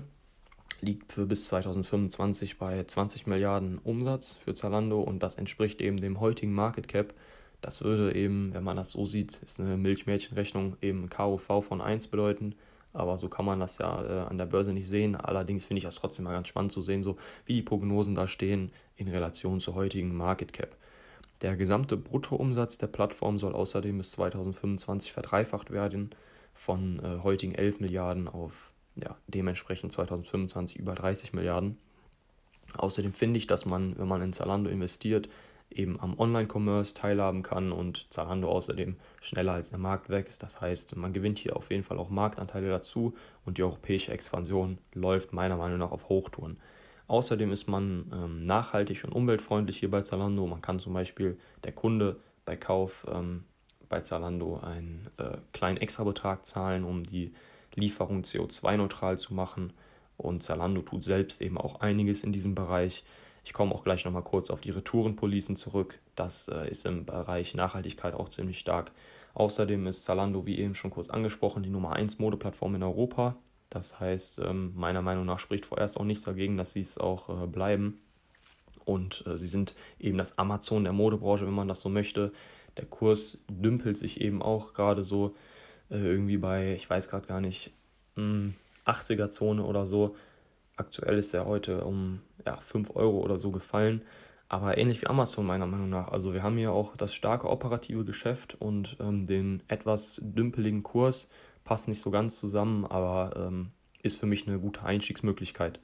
liegt 0.81 1.13
für 1.13 1.25
bis 1.25 1.47
2025 1.47 2.57
bei 2.57 2.83
20 2.83 3.25
Milliarden 3.25 3.79
Umsatz 3.79 4.39
für 4.43 4.53
Zalando 4.53 5.01
und 5.01 5.23
das 5.23 5.35
entspricht 5.35 5.81
eben 5.81 5.99
dem 5.99 6.19
heutigen 6.19 6.53
Market 6.53 6.87
Cap 6.87 7.13
das 7.61 7.83
würde 7.83 8.15
eben, 8.15 8.53
wenn 8.53 8.63
man 8.63 8.77
das 8.77 8.91
so 8.91 9.05
sieht, 9.05 9.37
ist 9.37 9.59
eine 9.59 9.77
Milchmädchenrechnung 9.77 10.77
eben 10.81 11.09
KOV 11.09 11.63
von 11.63 11.81
1 11.81 12.07
bedeuten. 12.07 12.55
Aber 12.93 13.17
so 13.17 13.29
kann 13.29 13.45
man 13.45 13.59
das 13.59 13.77
ja 13.77 14.03
äh, 14.03 14.27
an 14.27 14.37
der 14.37 14.45
Börse 14.45 14.73
nicht 14.73 14.87
sehen. 14.87 15.15
Allerdings 15.15 15.65
finde 15.65 15.79
ich 15.79 15.83
das 15.83 15.95
trotzdem 15.95 16.25
mal 16.25 16.31
ganz 16.31 16.47
spannend 16.47 16.71
zu 16.71 16.81
sehen, 16.81 17.03
so 17.03 17.17
wie 17.45 17.53
die 17.53 17.61
Prognosen 17.61 18.15
da 18.15 18.27
stehen 18.27 18.71
in 18.95 19.07
Relation 19.07 19.59
zur 19.59 19.75
heutigen 19.75 20.15
Market 20.15 20.53
Cap. 20.53 20.75
Der 21.41 21.55
gesamte 21.55 21.97
Bruttoumsatz 21.97 22.79
der 22.79 22.87
Plattform 22.87 23.37
soll 23.37 23.53
außerdem 23.53 23.97
bis 23.97 24.11
2025 24.11 25.11
verdreifacht 25.11 25.69
werden, 25.69 26.09
von 26.53 26.99
äh, 27.03 27.19
heutigen 27.21 27.53
11 27.53 27.79
Milliarden 27.81 28.27
auf 28.27 28.73
ja, 28.95 29.15
dementsprechend 29.27 29.91
2025 29.91 30.77
über 30.77 30.95
30 30.95 31.33
Milliarden. 31.33 31.77
Außerdem 32.75 33.13
finde 33.13 33.37
ich, 33.37 33.45
dass 33.45 33.65
man, 33.65 33.97
wenn 33.97 34.07
man 34.07 34.23
in 34.23 34.33
Zalando 34.33 34.69
investiert, 34.69 35.29
eben 35.69 35.99
am 35.99 36.17
Online-Commerce 36.17 36.93
teilhaben 36.93 37.43
kann 37.43 37.71
und 37.71 38.07
Zalando 38.09 38.49
außerdem 38.49 38.95
schneller 39.21 39.53
als 39.53 39.69
der 39.69 39.79
Markt 39.79 40.09
wächst. 40.09 40.41
Das 40.43 40.61
heißt, 40.61 40.95
man 40.95 41.13
gewinnt 41.13 41.39
hier 41.39 41.55
auf 41.55 41.69
jeden 41.69 41.83
Fall 41.83 41.97
auch 41.97 42.09
Marktanteile 42.09 42.69
dazu 42.69 43.15
und 43.45 43.57
die 43.57 43.63
europäische 43.63 44.11
Expansion 44.11 44.77
läuft 44.93 45.33
meiner 45.33 45.57
Meinung 45.57 45.79
nach 45.79 45.91
auf 45.91 46.09
Hochtouren. 46.09 46.57
Außerdem 47.07 47.51
ist 47.51 47.67
man 47.67 48.11
ähm, 48.13 48.45
nachhaltig 48.45 49.03
und 49.03 49.13
umweltfreundlich 49.13 49.77
hier 49.77 49.91
bei 49.91 50.01
Zalando. 50.01 50.45
Man 50.45 50.61
kann 50.61 50.79
zum 50.79 50.93
Beispiel 50.93 51.37
der 51.63 51.71
Kunde 51.71 52.17
bei 52.45 52.57
Kauf 52.57 53.05
ähm, 53.09 53.43
bei 53.89 54.01
Zalando 54.01 54.57
einen 54.57 55.07
äh, 55.17 55.37
kleinen 55.53 55.77
Extrabetrag 55.77 56.45
zahlen, 56.45 56.83
um 56.83 57.03
die 57.03 57.33
Lieferung 57.75 58.23
CO2-neutral 58.23 59.17
zu 59.17 59.33
machen. 59.33 59.71
Und 60.17 60.43
Zalando 60.43 60.81
tut 60.81 61.03
selbst 61.03 61.41
eben 61.41 61.57
auch 61.57 61.79
einiges 61.79 62.23
in 62.23 62.33
diesem 62.33 62.55
Bereich. 62.55 63.03
Ich 63.47 63.53
komme 63.53 63.73
auch 63.73 63.85
gleich 63.85 64.03
nochmal 64.03 64.23
kurz 64.23 64.49
auf 64.49 64.59
die 64.59 64.71
Retourenpolicen 64.71 65.55
zurück. 65.55 65.99
Das 66.17 66.49
äh, 66.49 66.69
ist 66.69 66.85
im 66.85 67.05
Bereich 67.05 67.55
Nachhaltigkeit 67.55 68.13
auch 68.13 68.27
ziemlich 68.27 68.59
stark. 68.59 68.91
Außerdem 69.35 69.87
ist 69.87 70.03
Zalando, 70.03 70.45
wie 70.45 70.59
eben 70.59 70.75
schon 70.75 70.91
kurz 70.91 71.09
angesprochen, 71.09 71.63
die 71.63 71.69
Nummer 71.69 71.93
1 71.93 72.19
Modeplattform 72.19 72.75
in 72.75 72.83
Europa. 72.83 73.37
Das 73.69 74.01
heißt, 74.01 74.39
ähm, 74.39 74.73
meiner 74.75 75.01
Meinung 75.01 75.25
nach 75.25 75.39
spricht 75.39 75.65
vorerst 75.65 75.95
auch 75.95 76.03
nichts 76.03 76.25
dagegen, 76.25 76.57
dass 76.57 76.73
sie 76.73 76.81
es 76.81 76.97
auch 76.97 77.29
äh, 77.41 77.47
bleiben. 77.47 78.01
Und 78.83 79.25
äh, 79.25 79.37
sie 79.37 79.47
sind 79.47 79.75
eben 79.97 80.17
das 80.17 80.37
Amazon 80.37 80.83
der 80.83 80.91
Modebranche, 80.91 81.47
wenn 81.47 81.53
man 81.53 81.69
das 81.69 81.79
so 81.79 81.87
möchte. 81.87 82.33
Der 82.75 82.85
Kurs 82.85 83.37
dümpelt 83.49 83.97
sich 83.97 84.19
eben 84.19 84.41
auch 84.41 84.73
gerade 84.73 85.05
so 85.05 85.33
äh, 85.89 85.95
irgendwie 85.95 86.37
bei, 86.37 86.73
ich 86.73 86.89
weiß 86.89 87.09
gerade 87.09 87.27
gar 87.27 87.39
nicht, 87.39 87.71
80er-Zone 88.17 89.61
hm, 89.61 89.69
oder 89.69 89.85
so. 89.85 90.17
Aktuell 90.75 91.17
ist 91.17 91.33
er 91.33 91.45
heute 91.45 91.85
um 91.85 92.19
ja, 92.45 92.59
5 92.59 92.95
Euro 92.95 93.19
oder 93.19 93.37
so 93.37 93.51
gefallen. 93.51 94.03
Aber 94.49 94.77
ähnlich 94.77 95.01
wie 95.01 95.07
Amazon 95.07 95.45
meiner 95.45 95.67
Meinung 95.67 95.89
nach. 95.89 96.07
Also 96.07 96.33
wir 96.33 96.41
haben 96.41 96.57
hier 96.57 96.71
auch 96.71 96.95
das 96.95 97.13
starke 97.13 97.49
operative 97.49 98.05
Geschäft 98.05 98.55
und 98.59 98.95
ähm, 99.01 99.25
den 99.25 99.61
etwas 99.67 100.21
dümpeligen 100.23 100.83
Kurs. 100.83 101.27
Passt 101.65 101.89
nicht 101.89 101.99
so 101.99 102.11
ganz 102.11 102.39
zusammen, 102.39 102.85
aber 102.85 103.33
ähm, 103.35 103.71
ist 104.03 104.17
für 104.17 104.25
mich 104.25 104.47
eine 104.47 104.59
gute 104.59 104.83
Einstiegsmöglichkeit. 104.83 105.81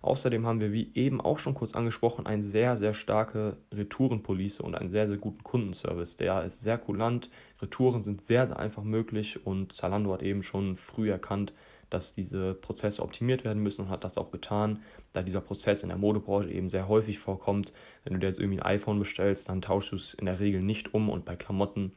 Außerdem 0.00 0.46
haben 0.46 0.60
wir, 0.60 0.72
wie 0.72 0.92
eben 0.94 1.20
auch 1.20 1.38
schon 1.38 1.54
kurz 1.54 1.74
angesprochen, 1.74 2.26
eine 2.26 2.42
sehr, 2.42 2.76
sehr 2.76 2.94
starke 2.94 3.56
Retourenpolice 3.74 4.62
und 4.62 4.74
einen 4.74 4.90
sehr, 4.90 5.08
sehr 5.08 5.16
guten 5.16 5.42
Kundenservice. 5.42 6.16
Der 6.16 6.44
ist 6.44 6.60
sehr 6.60 6.78
kulant, 6.78 7.30
Retouren 7.60 8.04
sind 8.04 8.24
sehr, 8.24 8.46
sehr 8.46 8.58
einfach 8.58 8.84
möglich 8.84 9.44
und 9.44 9.72
Zalando 9.72 10.12
hat 10.12 10.22
eben 10.22 10.42
schon 10.42 10.76
früh 10.76 11.10
erkannt, 11.10 11.52
dass 11.90 12.12
diese 12.12 12.54
Prozesse 12.54 13.02
optimiert 13.02 13.44
werden 13.44 13.62
müssen 13.62 13.82
und 13.82 13.90
hat 13.90 14.04
das 14.04 14.18
auch 14.18 14.30
getan, 14.30 14.82
da 15.12 15.22
dieser 15.22 15.40
Prozess 15.40 15.82
in 15.82 15.88
der 15.88 15.98
Modebranche 15.98 16.50
eben 16.50 16.68
sehr 16.68 16.88
häufig 16.88 17.18
vorkommt. 17.18 17.72
Wenn 18.04 18.14
du 18.14 18.18
dir 18.18 18.28
jetzt 18.28 18.38
irgendwie 18.38 18.60
ein 18.60 18.66
iPhone 18.66 18.98
bestellst, 18.98 19.48
dann 19.48 19.62
tauschst 19.62 19.92
du 19.92 19.96
es 19.96 20.14
in 20.14 20.26
der 20.26 20.40
Regel 20.40 20.62
nicht 20.62 20.94
um 20.94 21.08
und 21.08 21.24
bei 21.24 21.36
Klamotten 21.36 21.92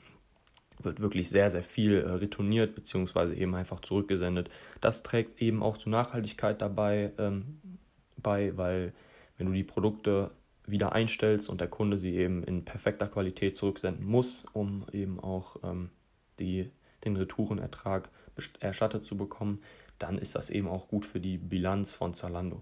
wird 0.80 0.99
wirklich 0.99 1.30
sehr, 1.30 1.49
sehr 1.49 1.63
viel 1.63 1.97
äh, 1.97 2.10
retourniert 2.10 2.75
bzw. 2.75 3.34
eben 3.34 3.56
einfach 3.56 3.82
zurückgesendet. 3.82 4.49
Das 4.80 5.04
trägt 5.04 5.41
eben 5.41 5.62
auch 5.62 5.77
zur 5.77 5.91
Nachhaltigkeit 5.91 6.62
dabei 6.62 7.12
ähm, 7.17 7.60
bei, 8.17 8.56
weil 8.58 8.93
wenn 9.38 9.47
du 9.47 9.54
die 9.54 9.63
Produkte 9.63 10.32
wieder 10.65 10.93
einstellst 10.93 11.49
und 11.49 11.60
der 11.60 11.67
Kunde 11.67 11.97
sie 11.97 12.15
eben 12.15 12.43
in 12.43 12.65
perfekter 12.65 13.08
Qualität 13.08 13.58
zurücksenden 13.58 14.06
muss, 14.06 14.45
um 14.54 14.86
eben 14.91 15.19
auch 15.19 15.58
ähm, 15.63 15.89
die, 16.39 16.71
den 17.04 17.15
Retourenertrag 17.15 18.10
erstattet 18.60 19.06
zu 19.06 19.17
bekommen, 19.17 19.62
dann 20.02 20.18
ist 20.18 20.36
das 20.36 20.50
eben 20.50 20.68
auch 20.68 20.88
gut 20.88 21.06
für 21.06 21.20
die 21.20 21.38
Bilanz 21.38 21.94
von 21.94 22.14
Zalando. 22.14 22.62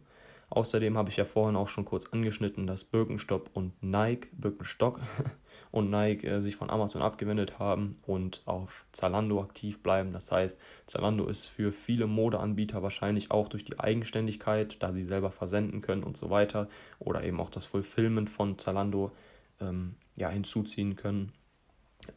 Außerdem 0.52 0.97
habe 0.97 1.10
ich 1.10 1.17
ja 1.17 1.25
vorhin 1.25 1.56
auch 1.56 1.67
schon 1.67 1.86
kurz 1.86 2.08
angeschnitten, 2.08 2.65
dass 2.65 2.84
Birkenstock 2.84 3.52
und 3.54 3.84
Nike, 3.84 4.30
Birkenstock 4.32 4.99
und 5.71 5.91
Nike 5.91 6.25
äh, 6.25 6.41
sich 6.41 6.56
von 6.56 6.71
Amazon 6.71 7.04
abgewendet 7.04 7.60
haben 7.60 7.99
und 8.08 8.41
auf 8.45 8.86
Zalando 8.91 9.41
aktiv 9.41 9.84
bleiben. 9.84 10.12
Das 10.12 10.32
heißt, 10.32 10.60
Zalando 10.88 11.28
ist 11.28 11.45
für 11.45 11.71
viele 11.71 12.08
Modeanbieter 12.08 12.82
wahrscheinlich 12.82 13.30
auch 13.30 13.47
durch 13.47 13.63
die 13.63 13.80
Eigenständigkeit, 13.80 14.82
da 14.82 14.91
sie 14.91 15.04
selber 15.04 15.30
versenden 15.30 15.82
können 15.82 16.04
und 16.04 16.17
so 16.17 16.32
weiter, 16.32 16.67
oder 16.97 17.23
eben 17.23 17.39
auch 17.39 17.52
das 17.52 17.65
Fulfillment 17.65 18.32
von 18.32 18.58
Zalando 18.58 19.12
ähm, 19.62 19.95
ja, 20.15 20.30
hinzuziehen 20.30 20.95
können, 20.95 21.32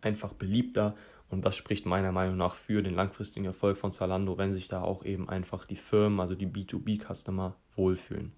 einfach 0.01 0.33
beliebter 0.33 0.97
und 1.33 1.45
das 1.45 1.57
spricht 1.57 1.87
meiner 1.87 2.13
Meinung 2.13 2.37
nach 2.37 2.55
für 2.55 2.83
den 2.83 2.95
langfristigen 2.95 3.47
Erfolg 3.47 3.77
von 3.77 3.93
Zalando, 3.93 4.39
wenn 4.39 4.53
sich 4.53 4.69
da 4.69 4.83
auch 4.83 5.05
eben 5.05 5.29
einfach 5.29 5.65
die 5.65 5.77
Firmen, 5.77 6.21
also 6.21 6.35
die 6.35 6.47
B2B-Customer, 6.47 7.57
wohlfühlen. 7.75 8.33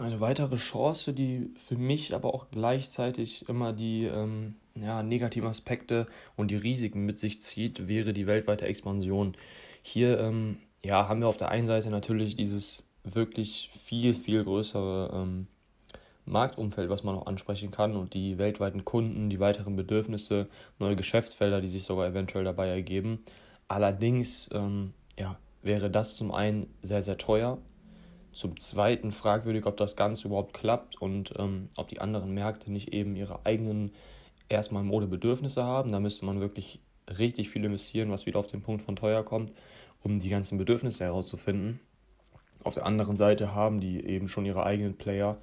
Eine 0.00 0.20
weitere 0.20 0.56
Chance, 0.56 1.12
die 1.12 1.50
für 1.56 1.76
mich 1.76 2.14
aber 2.14 2.34
auch 2.34 2.50
gleichzeitig 2.50 3.48
immer 3.48 3.72
die 3.72 4.04
ähm, 4.04 4.56
ja, 4.74 5.02
negativen 5.02 5.48
Aspekte 5.48 6.06
und 6.36 6.50
die 6.50 6.56
Risiken 6.56 7.04
mit 7.06 7.18
sich 7.18 7.42
zieht, 7.42 7.86
wäre 7.86 8.12
die 8.12 8.26
weltweite 8.26 8.66
Expansion. 8.66 9.36
Hier 9.82 10.18
ähm, 10.18 10.56
ja, 10.84 11.08
haben 11.08 11.20
wir 11.20 11.28
auf 11.28 11.36
der 11.36 11.50
einen 11.50 11.66
Seite 11.66 11.90
natürlich 11.90 12.36
dieses 12.36 12.88
wirklich 13.04 13.70
viel, 13.72 14.14
viel 14.14 14.42
größere 14.44 15.10
ähm, 15.12 15.46
Marktumfeld, 16.26 16.88
was 16.88 17.04
man 17.04 17.14
noch 17.14 17.26
ansprechen 17.26 17.70
kann 17.70 17.96
und 17.96 18.14
die 18.14 18.38
weltweiten 18.38 18.84
Kunden, 18.84 19.28
die 19.28 19.40
weiteren 19.40 19.76
Bedürfnisse, 19.76 20.48
neue 20.78 20.96
Geschäftsfelder, 20.96 21.60
die 21.60 21.68
sich 21.68 21.84
sogar 21.84 22.06
eventuell 22.06 22.44
dabei 22.44 22.68
ergeben. 22.68 23.22
Allerdings 23.68 24.48
ähm, 24.52 24.94
ja, 25.18 25.38
wäre 25.62 25.90
das 25.90 26.16
zum 26.16 26.32
einen 26.32 26.66
sehr, 26.80 27.02
sehr 27.02 27.18
teuer 27.18 27.58
Zum 28.32 28.58
Zweiten 28.58 29.12
fragwürdig, 29.12 29.66
ob 29.66 29.76
das 29.76 29.96
Ganze 29.96 30.28
überhaupt 30.28 30.54
klappt 30.54 31.00
und 31.00 31.34
ähm, 31.38 31.68
ob 31.76 31.88
die 31.88 32.00
anderen 32.00 32.34
Märkte 32.34 32.72
nicht 32.72 32.92
eben 32.92 33.16
ihre 33.16 33.46
eigenen 33.46 33.92
erstmal 34.48 34.82
Modebedürfnisse 34.82 35.62
haben. 35.64 35.92
Da 35.92 36.00
müsste 36.00 36.24
man 36.24 36.40
wirklich 36.40 36.80
richtig 37.18 37.50
viel 37.50 37.64
investieren, 37.64 38.10
was 38.10 38.26
wieder 38.26 38.38
auf 38.38 38.46
den 38.46 38.62
Punkt 38.62 38.82
von 38.82 38.96
teuer 38.96 39.22
kommt, 39.24 39.52
um 40.02 40.18
die 40.18 40.30
ganzen 40.30 40.58
Bedürfnisse 40.58 41.04
herauszufinden. 41.04 41.80
Auf 42.64 42.74
der 42.74 42.86
anderen 42.86 43.16
Seite 43.16 43.54
haben 43.54 43.80
die 43.80 44.04
eben 44.04 44.26
schon 44.26 44.46
ihre 44.46 44.64
eigenen 44.64 44.96
Player 44.96 45.38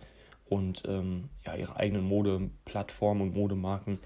und 0.52 0.84
ähm, 0.86 1.30
ja, 1.46 1.56
ihre 1.56 1.78
eigenen 1.78 2.04
Modeplattformen 2.04 3.24
und 3.24 3.34
Modemarken. 3.34 4.00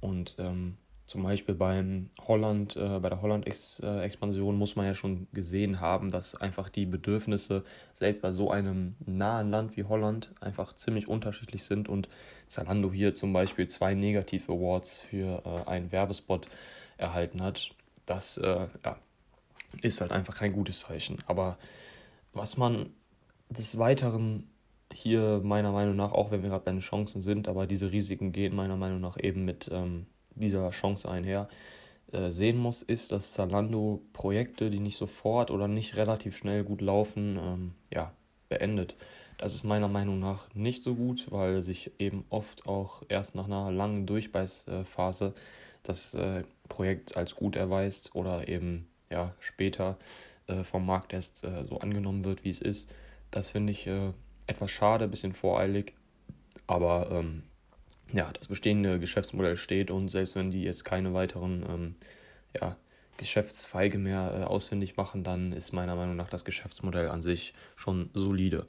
Und 0.00 0.36
ähm, 0.38 0.78
zum 1.04 1.22
Beispiel 1.22 1.54
beim 1.54 2.08
Holland, 2.26 2.76
äh, 2.76 2.98
bei 2.98 3.10
der 3.10 3.20
Holland-Expansion 3.20 4.56
muss 4.56 4.74
man 4.74 4.86
ja 4.86 4.94
schon 4.94 5.28
gesehen 5.34 5.80
haben, 5.80 6.10
dass 6.10 6.34
einfach 6.34 6.70
die 6.70 6.86
Bedürfnisse 6.86 7.62
selbst 7.92 8.22
bei 8.22 8.32
so 8.32 8.50
einem 8.50 8.94
nahen 9.04 9.50
Land 9.50 9.76
wie 9.76 9.84
Holland 9.84 10.32
einfach 10.40 10.72
ziemlich 10.72 11.08
unterschiedlich 11.08 11.64
sind 11.64 11.90
und 11.90 12.08
Zalando 12.46 12.90
hier 12.90 13.12
zum 13.12 13.34
Beispiel 13.34 13.68
zwei 13.68 13.92
Negativ-Awards 13.92 15.00
für 15.00 15.42
äh, 15.44 15.68
einen 15.68 15.92
Werbespot 15.92 16.48
erhalten 16.96 17.42
hat. 17.42 17.70
Das 18.06 18.38
äh, 18.38 18.68
ja, 18.82 18.96
ist 19.82 20.00
halt 20.00 20.12
einfach 20.12 20.36
kein 20.36 20.54
gutes 20.54 20.80
Zeichen. 20.80 21.18
Aber 21.26 21.58
was 22.32 22.56
man 22.56 22.88
des 23.50 23.76
Weiteren 23.76 24.48
hier 24.94 25.40
meiner 25.42 25.72
Meinung 25.72 25.96
nach, 25.96 26.12
auch 26.12 26.30
wenn 26.30 26.42
wir 26.42 26.50
gerade 26.50 26.64
bei 26.64 26.72
den 26.72 26.80
Chancen 26.80 27.20
sind, 27.22 27.48
aber 27.48 27.66
diese 27.66 27.92
Risiken 27.92 28.32
gehen 28.32 28.54
meiner 28.54 28.76
Meinung 28.76 29.00
nach 29.00 29.16
eben 29.18 29.44
mit 29.44 29.68
ähm, 29.72 30.06
dieser 30.34 30.70
Chance 30.70 31.10
einher, 31.10 31.48
äh, 32.12 32.30
sehen 32.30 32.58
muss, 32.58 32.82
ist, 32.82 33.12
dass 33.12 33.32
Zalando 33.32 34.02
Projekte, 34.12 34.70
die 34.70 34.80
nicht 34.80 34.96
sofort 34.96 35.50
oder 35.50 35.68
nicht 35.68 35.96
relativ 35.96 36.36
schnell 36.36 36.64
gut 36.64 36.80
laufen, 36.80 37.38
ähm, 37.42 37.74
ja, 37.92 38.12
beendet. 38.48 38.96
Das 39.38 39.54
ist 39.54 39.64
meiner 39.64 39.88
Meinung 39.88 40.20
nach 40.20 40.46
nicht 40.54 40.82
so 40.82 40.94
gut, 40.94 41.26
weil 41.30 41.62
sich 41.62 41.90
eben 41.98 42.24
oft 42.28 42.66
auch 42.66 43.02
erst 43.08 43.34
nach 43.34 43.46
einer 43.46 43.72
langen 43.72 44.06
Durchbeißphase 44.06 45.34
das 45.82 46.14
äh, 46.14 46.44
Projekt 46.68 47.16
als 47.16 47.34
gut 47.34 47.56
erweist 47.56 48.14
oder 48.14 48.46
eben 48.48 48.86
ja, 49.10 49.34
später 49.40 49.98
äh, 50.46 50.64
vom 50.64 50.86
Markt 50.86 51.12
erst 51.12 51.44
äh, 51.44 51.64
so 51.64 51.78
angenommen 51.78 52.24
wird, 52.24 52.44
wie 52.44 52.50
es 52.50 52.60
ist. 52.60 52.90
Das 53.30 53.48
finde 53.48 53.72
ich 53.72 53.86
äh, 53.86 54.12
etwas 54.46 54.70
schade, 54.70 55.04
ein 55.04 55.10
bisschen 55.10 55.32
voreilig, 55.32 55.94
aber 56.66 57.10
ähm, 57.10 57.44
ja, 58.12 58.30
das 58.32 58.48
bestehende 58.48 58.98
Geschäftsmodell 58.98 59.56
steht 59.56 59.90
und 59.90 60.08
selbst 60.08 60.34
wenn 60.36 60.50
die 60.50 60.62
jetzt 60.62 60.84
keine 60.84 61.14
weiteren 61.14 61.64
ähm, 61.68 61.94
ja, 62.60 62.76
Geschäftszweige 63.16 63.98
mehr 63.98 64.40
äh, 64.40 64.44
ausfindig 64.44 64.96
machen, 64.96 65.24
dann 65.24 65.52
ist 65.52 65.72
meiner 65.72 65.96
Meinung 65.96 66.16
nach 66.16 66.28
das 66.28 66.44
Geschäftsmodell 66.44 67.08
an 67.08 67.22
sich 67.22 67.54
schon 67.76 68.10
solide. 68.14 68.66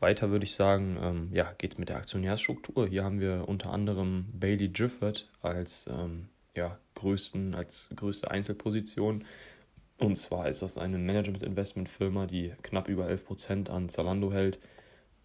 Weiter 0.00 0.30
würde 0.30 0.44
ich 0.44 0.54
sagen, 0.54 0.98
ähm, 1.00 1.28
ja, 1.32 1.52
geht 1.56 1.72
es 1.72 1.78
mit 1.78 1.88
der 1.88 1.96
Aktionärsstruktur. 1.96 2.86
Hier 2.86 3.04
haben 3.04 3.20
wir 3.20 3.44
unter 3.48 3.70
anderem 3.70 4.26
Bailey 4.32 4.68
Gifford 4.68 5.28
als 5.40 5.86
ähm, 5.86 6.28
ja, 6.54 6.78
größten, 6.94 7.54
als 7.54 7.88
größte 7.94 8.30
Einzelposition. 8.30 9.24
Und 9.98 10.16
zwar 10.16 10.48
ist 10.48 10.62
das 10.62 10.76
eine 10.76 10.98
Management-Investment-Firma, 10.98 12.26
die 12.26 12.52
knapp 12.62 12.88
über 12.88 13.06
11% 13.06 13.70
an 13.70 13.88
Zalando 13.88 14.32
hält. 14.32 14.58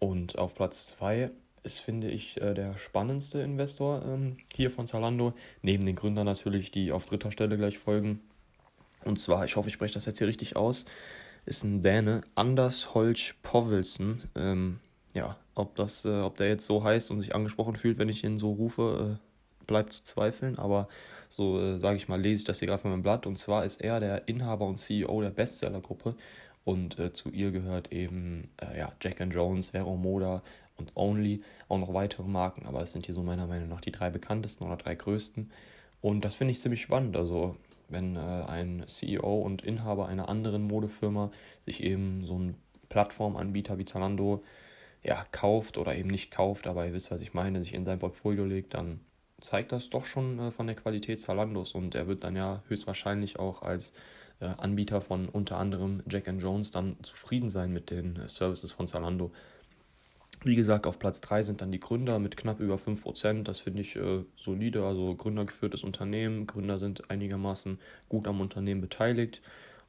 Und 0.00 0.38
auf 0.38 0.56
Platz 0.56 0.86
2 0.88 1.30
ist, 1.62 1.78
finde 1.78 2.10
ich, 2.10 2.40
äh, 2.40 2.54
der 2.54 2.76
spannendste 2.76 3.40
Investor 3.40 4.02
ähm, 4.04 4.38
hier 4.52 4.70
von 4.70 4.86
Zalando. 4.86 5.34
Neben 5.62 5.86
den 5.86 5.94
Gründern 5.94 6.26
natürlich, 6.26 6.70
die 6.70 6.90
auf 6.90 7.06
dritter 7.06 7.30
Stelle 7.30 7.56
gleich 7.56 7.78
folgen. 7.78 8.20
Und 9.04 9.20
zwar, 9.20 9.44
ich 9.44 9.56
hoffe, 9.56 9.68
ich 9.68 9.74
spreche 9.74 9.94
das 9.94 10.06
jetzt 10.06 10.18
hier 10.18 10.26
richtig 10.26 10.56
aus, 10.56 10.84
ist 11.46 11.64
ein 11.64 11.80
Däne, 11.80 12.22
Anders 12.34 12.94
Holsch 12.94 13.34
Povelsen. 13.42 14.22
Ähm, 14.34 14.80
ja, 15.14 15.36
ob, 15.54 15.76
das, 15.76 16.04
äh, 16.04 16.20
ob 16.20 16.36
der 16.36 16.48
jetzt 16.48 16.66
so 16.66 16.82
heißt 16.82 17.10
und 17.10 17.20
sich 17.20 17.34
angesprochen 17.34 17.76
fühlt, 17.76 17.98
wenn 17.98 18.08
ich 18.08 18.24
ihn 18.24 18.38
so 18.38 18.52
rufe, 18.52 19.18
äh, 19.18 19.66
bleibt 19.66 19.92
zu 19.92 20.04
zweifeln. 20.04 20.58
Aber 20.58 20.88
so, 21.28 21.60
äh, 21.60 21.78
sage 21.78 21.96
ich 21.96 22.08
mal, 22.08 22.20
lese 22.20 22.40
ich 22.40 22.44
das 22.46 22.58
hier 22.58 22.68
gerade 22.68 22.82
von 22.82 22.90
meinem 22.90 23.02
Blatt. 23.02 23.26
Und 23.26 23.36
zwar 23.36 23.64
ist 23.64 23.80
er 23.80 24.00
der 24.00 24.28
Inhaber 24.28 24.66
und 24.66 24.78
CEO 24.78 25.20
der 25.22 25.30
Bestseller-Gruppe. 25.30 26.14
Und 26.64 26.98
äh, 26.98 27.12
zu 27.12 27.30
ihr 27.30 27.50
gehört 27.50 27.92
eben 27.92 28.50
äh, 28.60 28.78
ja, 28.78 28.92
Jack 29.00 29.20
and 29.20 29.34
Jones, 29.34 29.70
Vero 29.70 29.96
Moda 29.96 30.42
und 30.76 30.92
Only, 30.94 31.42
auch 31.68 31.78
noch 31.78 31.94
weitere 31.94 32.24
Marken, 32.24 32.66
aber 32.66 32.82
es 32.82 32.92
sind 32.92 33.06
hier 33.06 33.14
so 33.14 33.22
meiner 33.22 33.46
Meinung 33.46 33.68
nach 33.68 33.80
die 33.80 33.92
drei 33.92 34.10
bekanntesten 34.10 34.64
oder 34.64 34.76
drei 34.76 34.94
größten. 34.94 35.50
Und 36.00 36.24
das 36.24 36.34
finde 36.34 36.52
ich 36.52 36.60
ziemlich 36.60 36.82
spannend. 36.82 37.16
Also, 37.16 37.56
wenn 37.88 38.16
äh, 38.16 38.18
ein 38.18 38.84
CEO 38.86 39.40
und 39.40 39.62
Inhaber 39.62 40.06
einer 40.08 40.28
anderen 40.28 40.62
Modefirma 40.62 41.30
sich 41.60 41.82
eben 41.82 42.24
so 42.24 42.34
einen 42.36 42.56
Plattformanbieter 42.88 43.78
wie 43.78 43.84
Zalando 43.84 44.42
ja, 45.02 45.24
kauft 45.32 45.78
oder 45.78 45.94
eben 45.94 46.08
nicht 46.08 46.30
kauft, 46.30 46.66
aber 46.66 46.86
ihr 46.86 46.92
wisst, 46.92 47.10
was 47.10 47.22
ich 47.22 47.34
meine, 47.34 47.60
sich 47.60 47.74
in 47.74 47.84
sein 47.84 47.98
Portfolio 47.98 48.44
legt, 48.44 48.74
dann 48.74 49.00
zeigt 49.40 49.72
das 49.72 49.90
doch 49.90 50.04
schon 50.04 50.38
äh, 50.38 50.50
von 50.50 50.66
der 50.66 50.76
Qualität 50.76 51.20
Zalandos 51.20 51.72
und 51.72 51.94
er 51.94 52.06
wird 52.06 52.24
dann 52.24 52.36
ja 52.36 52.62
höchstwahrscheinlich 52.68 53.38
auch 53.38 53.62
als 53.62 53.92
Anbieter 54.46 55.00
von 55.00 55.28
unter 55.28 55.58
anderem 55.58 56.02
Jack 56.08 56.26
Jones 56.38 56.70
dann 56.70 56.96
zufrieden 57.02 57.50
sein 57.50 57.72
mit 57.72 57.90
den 57.90 58.16
äh, 58.16 58.28
Services 58.28 58.72
von 58.72 58.88
Zalando. 58.88 59.30
Wie 60.42 60.54
gesagt, 60.54 60.86
auf 60.86 60.98
Platz 60.98 61.20
3 61.20 61.42
sind 61.42 61.60
dann 61.60 61.70
die 61.70 61.80
Gründer 61.80 62.18
mit 62.18 62.38
knapp 62.38 62.60
über 62.60 62.76
5%. 62.76 63.42
Das 63.42 63.60
finde 63.60 63.82
ich 63.82 63.96
äh, 63.96 64.24
solide, 64.36 64.84
also 64.84 65.14
gründergeführtes 65.14 65.84
Unternehmen. 65.84 66.46
Gründer 66.46 66.78
sind 66.78 67.10
einigermaßen 67.10 67.78
gut 68.08 68.26
am 68.26 68.40
Unternehmen 68.40 68.80
beteiligt. 68.80 69.42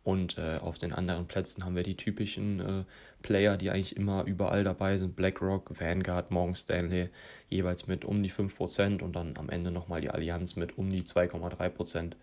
Und 0.03 0.37
äh, 0.37 0.57
auf 0.57 0.77
den 0.77 0.93
anderen 0.93 1.27
Plätzen 1.27 1.63
haben 1.63 1.75
wir 1.75 1.83
die 1.83 1.95
typischen 1.95 2.59
äh, 2.59 2.83
Player, 3.21 3.55
die 3.55 3.69
eigentlich 3.69 3.95
immer 3.95 4.25
überall 4.25 4.63
dabei 4.63 4.97
sind. 4.97 5.15
BlackRock, 5.15 5.79
Vanguard, 5.79 6.31
Morgan 6.31 6.55
Stanley, 6.55 7.09
jeweils 7.49 7.87
mit 7.87 8.03
um 8.03 8.21
die 8.23 8.31
5% 8.31 9.03
und 9.03 9.15
dann 9.15 9.37
am 9.37 9.49
Ende 9.49 9.71
nochmal 9.71 10.01
die 10.01 10.09
Allianz 10.09 10.55
mit 10.55 10.77
um 10.77 10.89
die 10.89 11.03
2,3%. 11.03 12.13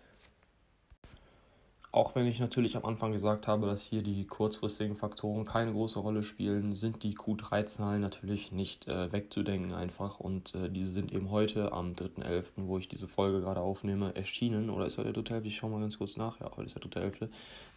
Auch 1.91 2.13
wenn 2.13 2.27
ich 2.27 2.39
natürlich 2.39 2.77
am 2.77 2.85
Anfang 2.85 3.13
gesagt 3.13 3.47
habe, 3.47 3.65
dass 3.65 3.81
hier 3.81 4.03
die 4.03 4.27
kurzfristigen 4.27 4.95
Faktoren 4.95 5.43
keine 5.43 5.71
große 5.71 5.97
Rolle 5.97 6.21
spielen, 6.21 6.75
sind 6.75 7.01
die 7.01 7.15
Q3-Zahlen 7.17 7.99
natürlich 7.99 8.51
nicht 8.51 8.87
äh, 8.87 9.11
wegzudenken 9.11 9.73
einfach. 9.73 10.19
Und 10.19 10.53
äh, 10.53 10.69
diese 10.69 10.91
sind 10.91 11.11
eben 11.11 11.31
heute 11.31 11.71
am 11.71 11.93
3.11., 11.93 12.43
wo 12.57 12.77
ich 12.77 12.89
diese 12.89 13.07
Folge 13.07 13.41
gerade 13.41 13.61
aufnehme, 13.61 14.15
erschienen. 14.15 14.69
Oder 14.69 14.85
ist 14.85 14.99
heute 14.99 15.13
der 15.13 15.23
3.11.? 15.23 15.45
Ich 15.45 15.55
schaue 15.55 15.71
mal 15.71 15.81
ganz 15.81 15.97
kurz 15.97 16.15
nach. 16.15 16.39
Ja, 16.39 16.51
heute 16.55 16.67
ist 16.67 16.75
der 16.75 16.83
3.11. 16.83 17.29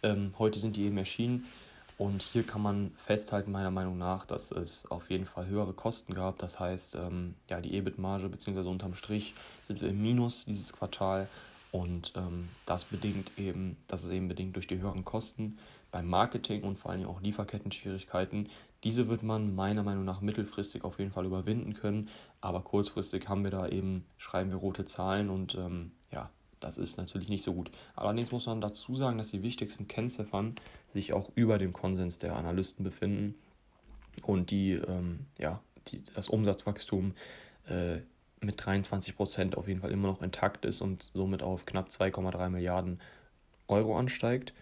Ähm, 0.03 0.33
heute 0.37 0.59
sind 0.59 0.75
die 0.75 0.83
eben 0.83 0.97
erschienen. 0.99 1.47
Und 1.97 2.21
hier 2.21 2.43
kann 2.43 2.61
man 2.61 2.91
festhalten, 2.97 3.51
meiner 3.51 3.71
Meinung 3.71 3.97
nach, 3.97 4.27
dass 4.27 4.51
es 4.51 4.89
auf 4.91 5.09
jeden 5.09 5.25
Fall 5.25 5.47
höhere 5.47 5.73
Kosten 5.73 6.13
gab. 6.13 6.37
Das 6.37 6.59
heißt, 6.59 6.95
ähm, 6.95 7.33
ja, 7.49 7.61
die 7.61 7.75
EBIT-Marge 7.75 8.29
bzw. 8.29 8.67
unterm 8.67 8.93
Strich 8.93 9.33
sind 9.63 9.81
wir 9.81 9.89
im 9.89 10.01
Minus 10.03 10.45
dieses 10.45 10.71
Quartal. 10.71 11.27
Und 11.73 12.13
ähm, 12.15 12.49
das 12.67 12.85
bedingt 12.85 13.31
eben, 13.35 13.77
das 13.87 14.03
ist 14.03 14.11
eben 14.11 14.27
bedingt 14.27 14.55
durch 14.55 14.67
die 14.67 14.77
höheren 14.77 15.03
Kosten 15.03 15.57
beim 15.89 16.07
Marketing 16.07 16.61
und 16.61 16.77
vor 16.77 16.91
allem 16.91 17.07
auch 17.07 17.19
Lieferketten-Schwierigkeiten. 17.19 18.47
Diese 18.83 19.09
wird 19.09 19.23
man 19.23 19.55
meiner 19.55 19.81
Meinung 19.81 20.05
nach 20.05 20.21
mittelfristig 20.21 20.83
auf 20.83 20.99
jeden 20.99 21.09
Fall 21.09 21.25
überwinden 21.25 21.73
können, 21.73 22.09
aber 22.41 22.61
kurzfristig 22.61 23.27
haben 23.27 23.43
wir 23.43 23.49
da 23.49 23.67
eben, 23.67 24.05
schreiben 24.17 24.51
wir 24.51 24.57
rote 24.57 24.85
Zahlen 24.85 25.31
und 25.31 25.55
ähm, 25.55 25.93
ja, 26.11 26.29
das 26.59 26.77
ist 26.77 26.97
natürlich 26.97 27.29
nicht 27.29 27.43
so 27.43 27.55
gut. 27.55 27.71
Allerdings 27.95 28.31
muss 28.31 28.45
man 28.45 28.61
dazu 28.61 28.95
sagen, 28.95 29.17
dass 29.17 29.31
die 29.31 29.41
wichtigsten 29.41 29.87
Kennziffern 29.87 30.53
sich 30.85 31.11
auch 31.11 31.31
über 31.33 31.57
dem 31.57 31.73
Konsens 31.73 32.19
der 32.19 32.35
Analysten 32.35 32.83
befinden 32.83 33.33
und 34.21 34.51
die, 34.51 34.73
ähm, 34.73 35.25
ja, 35.39 35.59
die, 35.87 36.03
das 36.13 36.29
Umsatzwachstum 36.29 37.15
äh, 37.65 38.01
mit 38.43 38.63
23 38.65 39.15
Prozent 39.15 39.57
auf 39.57 39.67
jeden 39.67 39.81
Fall 39.81 39.91
immer 39.91 40.07
noch 40.07 40.21
intakt 40.21 40.65
ist 40.65 40.81
und 40.81 41.03
somit 41.13 41.43
auf 41.43 41.65
knapp 41.65 41.89
2,3 41.89 42.49
Milliarden 42.49 42.99
Euro 43.67 43.97
ansteigt. 43.97 44.53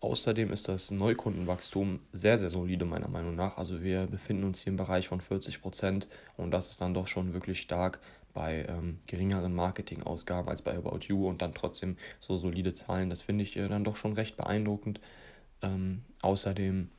Außerdem 0.00 0.52
ist 0.52 0.68
das 0.68 0.90
Neukundenwachstum 0.90 2.00
sehr, 2.12 2.36
sehr 2.38 2.50
solide 2.50 2.84
meiner 2.84 3.08
Meinung 3.08 3.34
nach. 3.34 3.56
Also 3.56 3.82
wir 3.82 4.06
befinden 4.06 4.44
uns 4.44 4.62
hier 4.62 4.70
im 4.70 4.76
Bereich 4.76 5.08
von 5.08 5.20
40 5.20 5.62
Prozent 5.62 6.08
und 6.36 6.50
das 6.50 6.70
ist 6.70 6.80
dann 6.80 6.94
doch 6.94 7.06
schon 7.06 7.32
wirklich 7.32 7.60
stark 7.60 8.00
bei 8.34 8.66
ähm, 8.68 8.98
geringeren 9.06 9.54
Marketingausgaben 9.54 10.50
als 10.50 10.60
bei 10.60 10.76
About 10.76 11.00
You 11.08 11.26
und 11.26 11.40
dann 11.40 11.54
trotzdem 11.54 11.96
so 12.20 12.36
solide 12.36 12.74
Zahlen. 12.74 13.08
Das 13.08 13.22
finde 13.22 13.42
ich 13.44 13.56
äh, 13.56 13.66
dann 13.68 13.84
doch 13.84 13.96
schon 13.96 14.12
recht 14.12 14.36
beeindruckend. 14.36 15.00
Ähm, 15.62 16.02
außerdem 16.20 16.90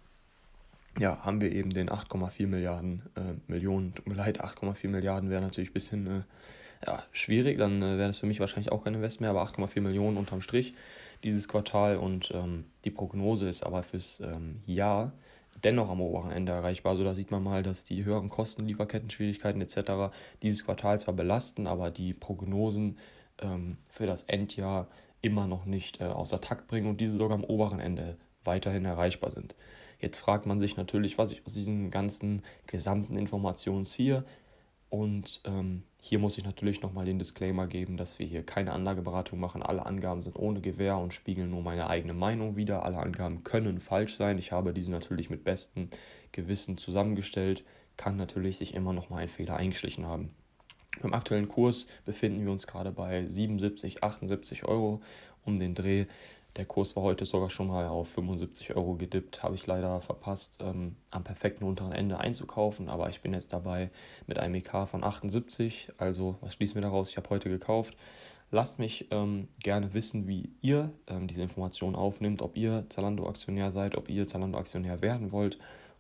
ja, 1.00 1.24
haben 1.24 1.42
wir 1.42 1.52
eben 1.52 1.72
den 1.72 1.90
8,4 1.90 2.48
Milliarden 2.48 3.04
äh, 3.16 3.52
Millionen, 3.52 3.94
tut 3.94 4.08
mir 4.08 4.16
leid, 4.16 4.44
8,4 4.44 4.88
Milliarden 4.88 5.30
wäre 5.30 5.42
natürlich 5.42 5.70
ein 5.70 5.74
bisschen 5.74 6.08
äh, 6.08 6.22
ja, 6.86 7.04
schwierig, 7.12 7.58
dann 7.58 7.82
äh, 7.82 7.98
wäre 7.98 8.08
das 8.08 8.20
für 8.20 8.26
mich 8.26 8.40
wahrscheinlich 8.40 8.72
auch 8.72 8.84
kein 8.84 8.94
Invest 8.94 9.22
mehr, 9.22 9.30
aber 9.30 9.44
8,4 9.44 9.82
Millionen 9.82 10.18
unterm 10.18 10.42
Strich 10.42 10.74
dieses 11.24 11.48
Quartal 11.48 11.98
und 11.98 12.32
ähm, 12.34 12.66
die 12.86 12.92
Prognose 12.92 13.50
ist 13.50 13.64
aber 13.64 13.84
fürs 13.84 14.20
ähm, 14.20 14.62
Jahr 14.66 15.14
dennoch 15.64 15.90
am 15.90 16.02
oberen 16.02 16.32
Ende 16.32 16.52
erreichbar. 16.52 16.92
Also 16.92 17.04
da 17.04 17.16
sieht 17.16 17.32
man 17.32 17.44
mal, 17.44 17.64
dass 17.64 17.84
die 17.84 18.06
höheren 18.06 18.30
Kosten, 18.30 18.68
Lieferketten-Schwierigkeiten 18.68 19.62
etc. 19.62 20.14
dieses 20.42 20.66
Quartal 20.66 21.00
zwar 21.00 21.16
belasten, 21.16 21.68
aber 21.68 21.90
die 21.90 22.14
Prognosen 22.14 22.98
ähm, 23.42 23.78
für 23.90 24.06
das 24.06 24.24
Endjahr 24.24 24.88
immer 25.22 25.48
noch 25.48 25.66
nicht 25.66 26.00
äh, 26.00 26.06
außer 26.06 26.42
Takt 26.42 26.68
bringen 26.68 26.88
und 26.88 27.02
diese 27.02 27.18
sogar 27.18 27.38
am 27.38 27.44
oberen 27.44 27.80
Ende 27.80 28.18
weiterhin 28.44 28.86
erreichbar 28.86 29.32
sind. 29.32 29.56
Jetzt 30.00 30.20
fragt 30.20 30.46
man 30.46 30.60
sich 30.60 30.78
natürlich, 30.78 31.18
was 31.18 31.32
ich 31.32 31.46
aus 31.46 31.54
diesen 31.54 31.92
ganzen 31.92 32.44
gesamten 32.68 33.18
Informationen 33.18 33.86
ziehe. 33.86 34.24
Und 34.90 35.42
ähm, 35.44 35.84
hier 36.02 36.20
muss 36.20 36.38
ich 36.38 36.46
natürlich 36.46 36.82
nochmal 36.82 37.06
den 37.06 37.20
Disclaimer 37.20 37.68
geben, 37.68 37.98
dass 37.98 38.20
wir 38.20 38.26
hier 38.26 38.44
keine 38.44 38.72
Anlageberatung 38.72 39.40
machen. 39.40 39.62
Alle 39.62 39.86
Angaben 39.86 40.22
sind 40.22 40.38
ohne 40.38 40.62
Gewähr 40.62 40.98
und 40.98 41.14
spiegeln 41.14 41.50
nur 41.50 41.62
meine 41.62 41.90
eigene 41.90 42.14
Meinung 42.14 42.56
wider. 42.56 42.86
Alle 42.86 42.98
Angaben 42.98 43.44
können 43.44 43.80
falsch 43.80 44.16
sein. 44.16 44.38
Ich 44.38 44.52
habe 44.52 44.74
diese 44.74 44.92
natürlich 44.92 45.30
mit 45.30 45.44
bestem 45.44 45.90
Gewissen 46.32 46.78
zusammengestellt. 46.78 47.66
Kann 47.98 48.16
natürlich 48.16 48.58
sich 48.58 48.74
immer 48.76 48.94
nochmal 48.94 49.24
ein 49.24 49.28
Fehler 49.28 49.58
eingeschlichen 49.58 50.06
haben. 50.06 50.30
Beim 51.02 51.14
aktuellen 51.14 51.50
Kurs 51.50 51.88
befinden 52.06 52.44
wir 52.46 52.52
uns 52.52 52.66
gerade 52.66 52.92
bei 52.92 53.28
77, 53.28 54.04
78 54.04 54.64
Euro 54.64 55.02
um 55.44 55.60
den 55.60 55.76
Dreh. 55.76 56.06
Der 56.58 56.66
Kurs 56.66 56.96
war 56.96 57.04
heute 57.04 57.26
sogar 57.26 57.52
schon 57.52 57.68
mal 57.68 57.86
auf 57.86 58.10
75 58.10 58.76
Euro 58.76 58.96
gedippt. 58.96 59.44
Habe 59.44 59.54
ich 59.54 59.68
leider 59.68 60.02
verpasst, 60.02 60.58
ähm, 60.60 60.96
am 61.12 61.24
perfekten 61.24 61.64
unteren 61.64 61.92
Ende 61.92 62.20
einzukaufen. 62.20 62.90
Aber 62.90 63.10
ich 63.10 63.22
bin 63.22 63.34
jetzt 63.34 63.54
dabei 63.54 63.92
mit 64.26 64.40
einem 64.40 64.56
EK 64.56 64.88
von 64.88 65.04
78. 65.04 65.90
Also, 66.00 66.36
was 66.42 66.56
schließen 66.56 66.74
wir 66.74 66.82
daraus? 66.82 67.12
Ich 67.12 67.18
habe 67.18 67.30
heute 67.30 67.50
gekauft. 67.50 67.96
Lasst 68.50 68.80
mich 68.80 69.08
ähm, 69.12 69.50
gerne 69.60 69.94
wissen, 69.94 70.28
wie 70.28 70.50
ihr 70.62 70.92
ähm, 71.08 71.28
diese 71.28 71.44
Informationen 71.44 71.96
aufnimmt, 71.96 72.42
ob 72.42 72.58
ihr 72.58 72.86
Zalando-Aktionär 72.90 73.70
seid, 73.70 73.96
ob 73.96 74.10
ihr 74.10 74.28
Zalando-Aktionär 74.28 75.02
werden 75.02 75.32
wollt. 75.32 75.60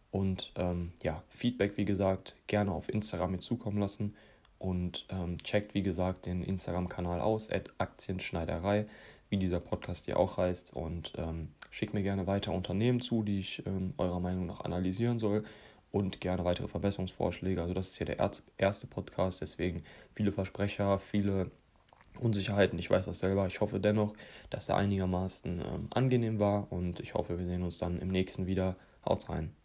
Und 0.09 0.53
ähm, 0.55 0.93
ja, 1.03 1.21
Feedback, 1.29 1.77
wie 1.77 1.85
gesagt, 1.85 2.35
gerne 2.47 2.71
auf 2.71 2.89
Instagram 2.89 3.33
mir 3.33 3.39
zukommen 3.39 3.77
lassen. 3.77 4.15
Und 4.57 5.05
ähm, 5.09 5.37
checkt, 5.43 5.75
wie 5.75 5.83
gesagt, 5.83 6.25
den 6.25 6.41
Instagram-Kanal 6.41 7.21
aus, 7.21 7.49
Aktienschneiderei 7.77 8.87
wie 9.29 9.37
dieser 9.37 9.59
Podcast 9.59 10.05
hier 10.05 10.17
auch 10.19 10.37
heißt. 10.37 10.73
Und 10.73 11.13
ähm, 11.17 11.49
schickt 11.69 11.93
mir 11.93 12.03
gerne 12.03 12.27
weiter 12.27 12.51
Unternehmen 12.51 13.01
zu, 13.01 13.23
die 13.23 13.39
ich 13.39 13.65
ähm, 13.65 13.93
eurer 13.97 14.19
Meinung 14.19 14.45
nach 14.45 14.61
analysieren 14.61 15.19
soll. 15.19 15.43
Und 15.91 16.19
gerne 16.19 16.43
weitere 16.43 16.67
Verbesserungsvorschläge. 16.67 17.61
Also 17.61 17.73
das 17.73 17.87
ist 17.89 17.97
hier 17.97 18.05
der 18.05 18.31
erste 18.57 18.87
Podcast, 18.87 19.41
deswegen 19.41 19.83
viele 20.13 20.31
Versprecher, 20.31 20.99
viele 20.99 21.49
Unsicherheiten. 22.19 22.77
Ich 22.77 22.89
weiß 22.89 23.05
das 23.05 23.19
selber. 23.19 23.47
Ich 23.47 23.61
hoffe 23.61 23.79
dennoch, 23.79 24.13
dass 24.49 24.69
er 24.69 24.77
einigermaßen 24.77 25.59
ähm, 25.59 25.87
angenehm 25.91 26.39
war. 26.39 26.71
Und 26.71 26.99
ich 26.99 27.13
hoffe, 27.13 27.39
wir 27.39 27.45
sehen 27.45 27.63
uns 27.63 27.77
dann 27.77 27.99
im 27.99 28.09
nächsten 28.09 28.47
wieder. 28.47 28.75
Haut 29.05 29.29
rein. 29.29 29.55